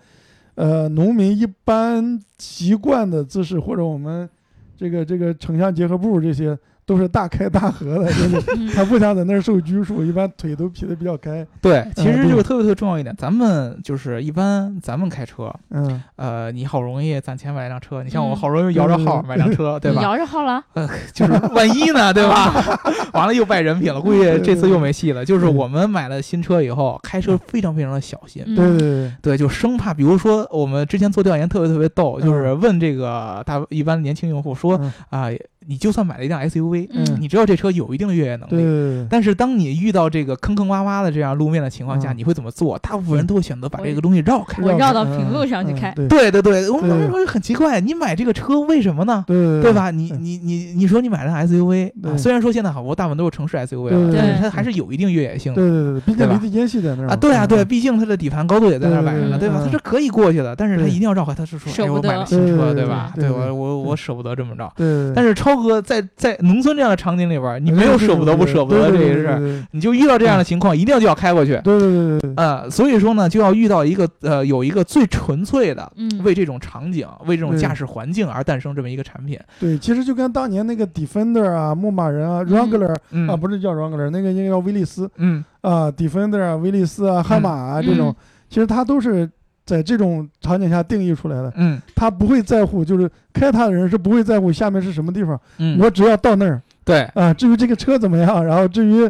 [0.54, 4.26] 呃，农民一般习惯的姿势，或者我们
[4.74, 6.58] 这个这个城乡结合部这些。
[6.88, 11.46] 都是大开大合的， 就是他不想在那儿受拘束，一般腿都劈得比较开。
[11.60, 20.00] 对，其实这个特别特别重要一点，咱们就是一般咱们开车，嗯，呃，你好容易攒钱买辆车，你像我好容易摇着号买辆车，对吧？
[20.00, 22.80] 摇着号了，呃，就是万一呢， 对吧？
[23.12, 25.22] 完了又败人品了，估计这次又没戏了。
[25.22, 34.80] 就是我们买了新车以后，开车非常非常的小心，对对对，就生怕，比如说我们之前做调研特别特别逗，就是问这个大一般年轻用户说
[35.10, 35.28] 啊。
[35.68, 39.06] 你就算买了一辆 SUV，嗯，你知道这车有一定的越野能力，对。
[39.10, 42.78] 但是当你遇到这个坑坑洼洼的这样路面的情况下，你会怎么做？
[42.78, 45.92] 大部分人都会选择把这个东西绕开，我绕到平路上去开。
[46.08, 49.22] 对对对，我们当时说很奇怪，你买这个车为什么呢？
[49.26, 49.90] 对对吧？
[49.90, 55.60] 你你你你说你买辆 SUV，虽然说现在好多大部分都是城市 SUV 了，但是它还是有一定越野性的。
[55.60, 57.16] 对对对，毕竟离地间隙在那儿啊。
[57.16, 59.60] 对啊对，毕竟它的底盘高度也在那儿摆着呢，对吧？
[59.62, 61.34] 它是可以过去的，但是它一定要绕开。
[61.34, 63.12] 它是说，哎，我买了新车，对吧？
[63.14, 64.72] 对我我我舍不得这么着。
[64.74, 65.12] 对。
[65.14, 65.57] 但是超。
[65.62, 71.60] 哥在在农村这样的场景里边，你没有舍不得不舍不得这个事儿，你就遇到这样的情况，一定要就要开过去。
[71.64, 72.32] 对对对对。
[72.36, 75.90] 呃，所以说呢，就要遇到一个呃，有一个最纯粹的，
[76.22, 79.38] 为这种场景、为这种驾驶环境而诞生这么一个产品。
[79.58, 82.94] 对，其实就跟当年那个 Defender 啊、牧马人啊、Wrangler
[83.30, 85.10] 啊，不是叫 Wrangler，那个应该叫威利斯。
[85.16, 85.44] 嗯。
[85.60, 88.14] 啊，Defender 啊，威利斯啊，悍马啊，这种，
[88.48, 89.28] 其实它都是。
[89.68, 99.06] 在这种场景下定义出来的，嗯，他不会在乎，就是开他的人是不会在乎下面是什么地方，嗯，我只要到那儿，对，啊，至于这个车怎么样，然后至于，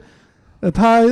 [0.58, 1.02] 呃，他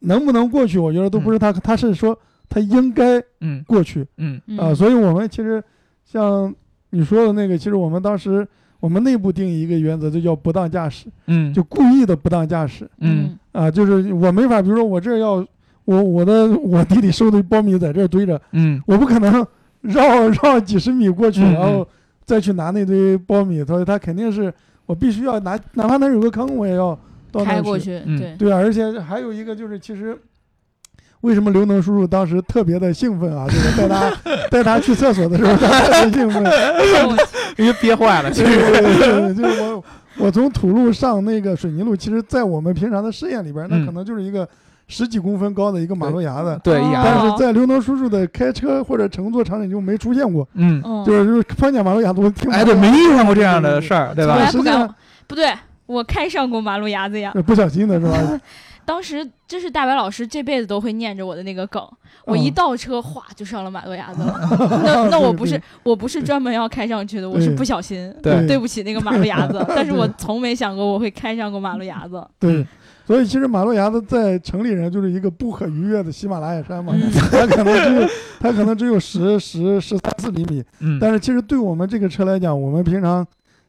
[0.00, 5.62] 能不能过去，我觉得都不是他，他是说他应该，嗯，过去，嗯，啊，所以我们其实
[6.04, 6.52] 像
[6.90, 8.44] 你说的那个，其实我们当时
[8.80, 15.46] 我们内部定义一个原则，就叫不当驾驶，嗯，就故意的不当驾驶，嗯，啊，就是我没法，比如说我这要。
[15.86, 19.44] 我我的我弟弟收的苞米在这儿堆着，嗯，我不可能
[19.82, 21.86] 绕 绕几十米过去，然后
[22.24, 24.52] 再去拿那堆苞米，所以他肯定是
[24.84, 26.98] 我必须要拿，哪怕那有个坑，我也要
[27.30, 28.00] 到那过去。
[28.18, 30.18] 对对，而且还有一个就是，其实
[31.20, 33.46] 为什么刘能叔叔当时特别的兴奋啊？
[33.46, 34.12] 就是带他
[34.50, 36.44] 带他去厕所的时候，他特别兴奋，
[37.58, 38.30] 因为憋坏了。
[38.32, 39.84] 对对对就是我
[40.18, 44.48] 我从土路上那个水泥路，其实，在我们平常的试验里边，那可能就是一个。
[44.88, 54.38] 十几公分高的一个马路牙子，对，但是在刘能叔叔的开车或者乘坐场景就没出现过，嗯，就是就是碰见马路牙子，我听哎，对，没遇上过这样的事儿，对吧？
[54.52, 54.94] 不敢，
[55.26, 55.52] 不对，
[55.86, 58.40] 我开上过马路牙子呀，不小心的是吧？
[58.86, 61.82] 当时就是大白老师这辈子都会念着我的那个梗，
[62.24, 64.38] 我一倒车，哗就上了马路牙子了。
[64.86, 68.56] 那那我不是我不是专门要开上去的，我是不小心，对，对。
[68.56, 72.64] 不起那个马路牙子， 但是我从没想过我会开上过马路牙子，对。
[73.06, 76.92] 所以其实马路牙子在城里人就是一个不可逾越的喜马拉雅山嘛，
[77.30, 78.08] 它可能只有
[78.40, 83.24] 它可能只有十十十三四厘米，嗯，但是其实对我们这个车来讲，我们平常，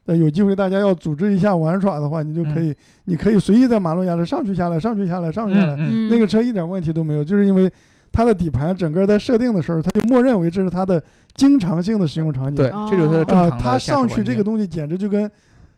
[0.08, 2.76] 呃，有机会大家要组织一下玩耍的话，你就可以，
[3.06, 5.76] 你可以随意在马路牙子上去下来，上去下来，上去下来，
[6.10, 7.72] 那个车一点问题都没有，就是因为
[8.12, 11.00] 它的底盘整个在设定的时候，它就默认为这是它的
[11.36, 15.30] 经常性的使用场景，对，这就是它的啊，它上去这个东西简直就跟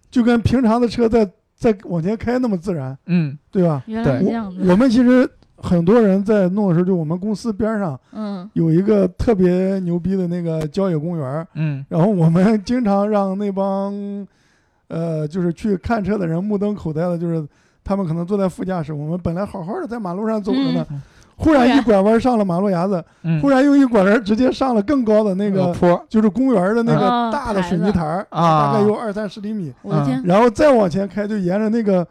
[0.10, 1.30] 就跟平常的车在。
[1.60, 3.84] 再往前开那么自然，嗯，对吧？
[3.86, 13.93] 原来这样我们其实很多人在弄的时候，就我们公司边上，嗯，有一个特别牛逼的那个郊野公园，嗯，然后我们 经常让那帮，
[14.88, 17.45] 呃，就是去看车的人目瞪口呆的，就是
[17.84, 20.88] 他们可能坐在副驾驶，我们本来好好的在马路上走着呢。
[21.39, 23.03] 忽然一拐弯上了马路牙子，
[23.41, 29.73] 忽然又一拐弯直接上了更高的那个坡，就是公园的那个大的水泥台儿，大概有二三十厘米。
[30.25, 32.05] 然后再往前开，就沿着那个。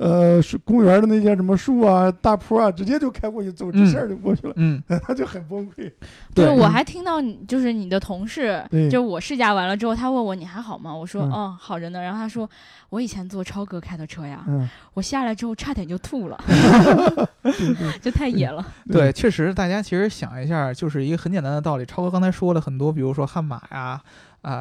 [0.00, 4.54] 呃，是公园的那些什么树啊、大坡啊，直接就开过去，走直线就过去了。
[4.56, 5.92] 嗯， 他就很崩溃。
[6.34, 10.94] 对，我还听到你就是你的同事，就我试驾完了之后，他问我你还好吗？
[10.94, 12.00] 我说嗯，好着呢。
[12.00, 12.48] 然后他说
[12.88, 14.42] 我以前坐超哥开的车呀，
[14.94, 16.42] 我下来之后差点就吐了，
[18.00, 18.66] 就太野了。
[18.90, 21.84] 对，确实，大家其实想一下，就是一个很简单的道理。
[21.84, 23.80] 超哥刚才说了很多，比如说悍马呀。
[23.80, 24.02] 啊，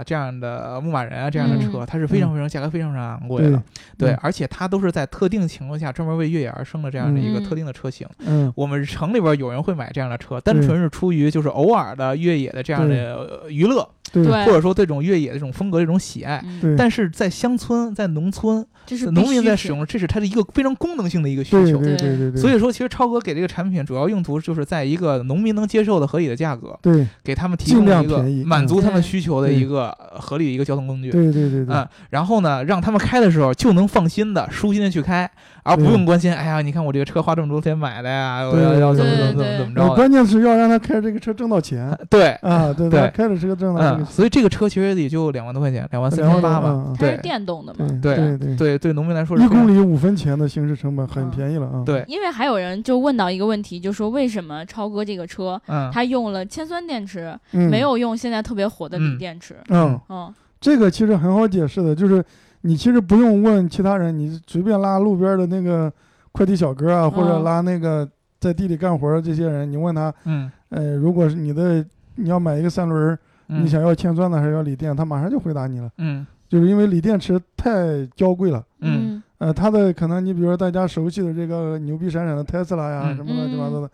[0.06, 3.64] 这样的牧马人啊，这样的车，它是非常非常价格非常非常昂贵的，
[3.98, 8.08] 对，而且它都是在特定情况下专门为越野而生的这样的一个特定的车型。
[8.20, 16.44] 嗯，我们城里边有人会买这样的车，单纯是出于就是偶尔的越野的这样的娱乐，对，或者说这种越野的这种风格、这种喜爱。
[16.78, 18.66] 但是在乡村，在农村。
[18.98, 21.78] 是农民在使用，这是它的一个非常功能性的一个需求。
[21.78, 22.42] 对对对对。
[22.42, 31.12] 所以说，其实超哥给这个产品主要用途就是在一个农民能接受的合理的价格，对，给他们提供一个满足他们需求的一个合理的一个交通工具。
[31.12, 31.76] 对对对对。
[31.76, 35.30] 嗯，然后呢，让他们开的时候就能放心的、舒心的去开。
[35.70, 39.96] 而不用关心，哎呀，你看我这个车花这么多钱买的呀，我要要怎么怎么怎么怎么着？
[39.96, 41.98] 关键是要让他开着这个车挣到钱。
[42.10, 44.06] 对啊，对对，开着车挣到钱。
[44.06, 46.94] 所以这个车其实也就两万多块钱，两万四千八吧。
[46.98, 47.88] 它是电动的嘛？
[48.02, 51.84] 对对对，对农民来说，一公里五分钱的行驶成本很便宜了啊。
[51.86, 55.60] 对，因为还有人就问到一个问题，就说为什么超哥这个车，
[55.94, 59.56] 他用了铅酸电池，没有用现在特别火的锂电池？
[59.70, 62.24] 嗯嗯，这个其实很好解释的，就是
[62.62, 65.92] 你其实不用问其他人，你随便拉路边的那个。
[66.32, 68.08] 快递小哥啊，或者拉那个
[68.40, 71.84] 在地里干活的这些人，你问他，嗯，呃，如果是你的，
[72.16, 83.90] 你要买一个三轮，你想要铅酸的还是要锂电，他马上就回答你了，嗯，就是因为锂电池太娇贵了，嗯，呃，它的可能你比如说大家熟悉的这个牛逼闪闪的特斯拉呀，什么乱七八糟的，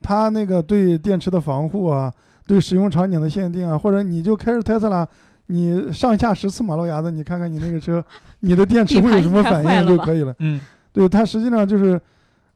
[0.00, 2.12] 它那个对电池的防护啊，
[2.46, 5.06] 对使用场景的限定啊，或者你就开着特斯拉，
[5.46, 8.02] 你上下十次马路牙子，你看看你那个车，
[8.40, 10.60] 你的电池会有什么反应就可以了，嗯。
[10.94, 12.00] 对它实际上就是，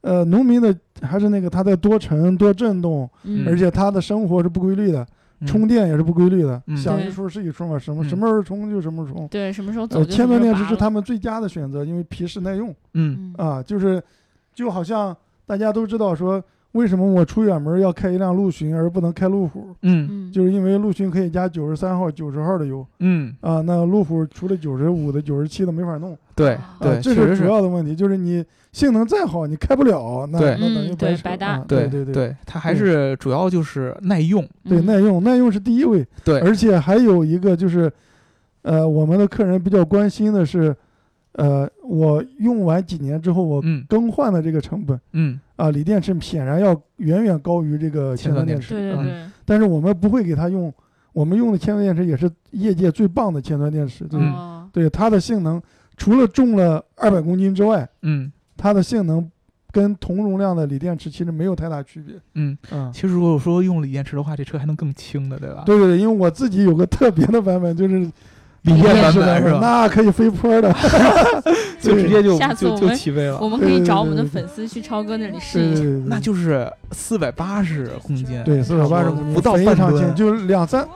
[0.00, 0.72] 呃，农民的
[1.02, 3.10] 还是那个他在多沉多震动，
[3.46, 5.04] 而且他的生活是不规律的，
[5.44, 9.28] 充电也是不规律的，想一出是一出嘛，什么什么时候充就什么时候充。
[9.28, 12.72] 对，什么时候走千段电池是他们最佳的选择，因为皮实耐用。
[12.94, 14.00] 嗯啊，就是
[14.54, 15.14] 就好像
[15.44, 16.42] 大家都知道说。
[16.72, 19.74] 为什么我出远门要开一辆陆巡而不能开路虎？
[19.82, 22.86] 嗯，就是因为陆巡可以加九十三号、九十号的油。
[22.98, 26.16] 嗯啊，那路虎除了九十五的、九十七的没法弄。
[26.34, 31.58] 对对，这是主要的问题，就是你性能再好，你开不了，那那等于白白搭。
[31.66, 34.46] 对对对，它还是主要就是耐用。
[34.68, 36.06] 对，耐用，耐用是第一位。
[36.22, 37.90] 对，而且还有一个就是，
[38.62, 40.76] 呃，我们的客人比较关心的是。
[41.32, 49.26] 呃，我用完几年之后，我更换的这个成本，嗯，啊，锂电池显然要远远高于这个铅酸电池，对对对。
[49.44, 50.72] 但是我们不会给他用，
[51.12, 54.20] 我们用的铅酸电池也是业界最棒的铅酸电池，对，
[54.72, 55.62] 对，它的性能
[55.96, 59.30] 除了重了二百公斤之外，嗯，它的性能
[59.70, 62.90] 跟同容量的锂电池其实没有太大区别，嗯嗯。
[62.92, 65.62] 其实如果说用锂电池的话，这车还能更轻的，对吧？
[65.64, 68.10] 对对对，因为我自己有个特别的版本，就是。
[68.62, 69.58] 锂电版本是吧？
[69.60, 70.74] 那可以飞坡的，
[71.80, 73.38] 就直接就 就就起飞了。
[73.40, 75.82] 我们可以找我们的粉丝去超哥那里试一下。
[76.06, 80.86] 那就是四百八十公斤，对，四百八十公斤不到半吨，就是两三。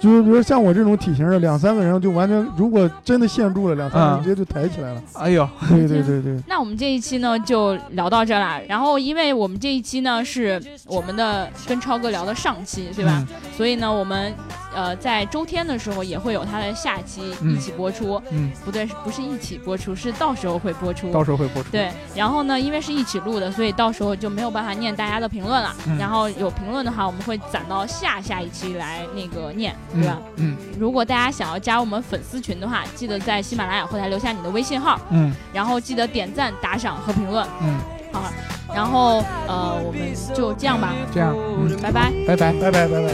[0.00, 5.02] 就是比如像我这种体型的，两三个人就完全，如果真的限住了，两三个人直接就抬起来了。
[5.14, 6.40] 哎呦，对对对对。
[6.46, 8.60] 那我们这一期呢就聊到这啦。
[8.68, 13.26] 然后，因为我们这一期呢是我们的跟超哥聊的上期，对吧？
[13.56, 14.32] 所以呢，我们
[14.72, 18.22] 呃在周天的时候也会有他的下期一起播出。
[18.30, 21.10] 嗯，不对，不是一起播出，是到时候会播出。
[21.10, 21.70] 到时候会播出。
[21.70, 21.90] 对。
[22.14, 25.74] 然后呢，因为是一起录的，所以到时候就没有办法念大家的评论了。
[25.98, 29.74] 然后有评论的话，我们会攒到下下一期来那个念。
[29.94, 30.18] 对吧？
[30.36, 35.00] 嗯，如果大家想要加我们粉丝群的话，记得在喜马拉雅后台留下你的微信号。
[35.10, 37.46] 嗯，然后记得点赞、打赏和评论。
[37.62, 37.78] 嗯，
[38.12, 38.32] 好，
[38.74, 40.92] 然后呃，我们就这样吧。
[41.12, 43.12] 这样，嗯，拜拜，拜拜，拜拜，拜拜。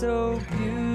[0.00, 0.87] so beautiful.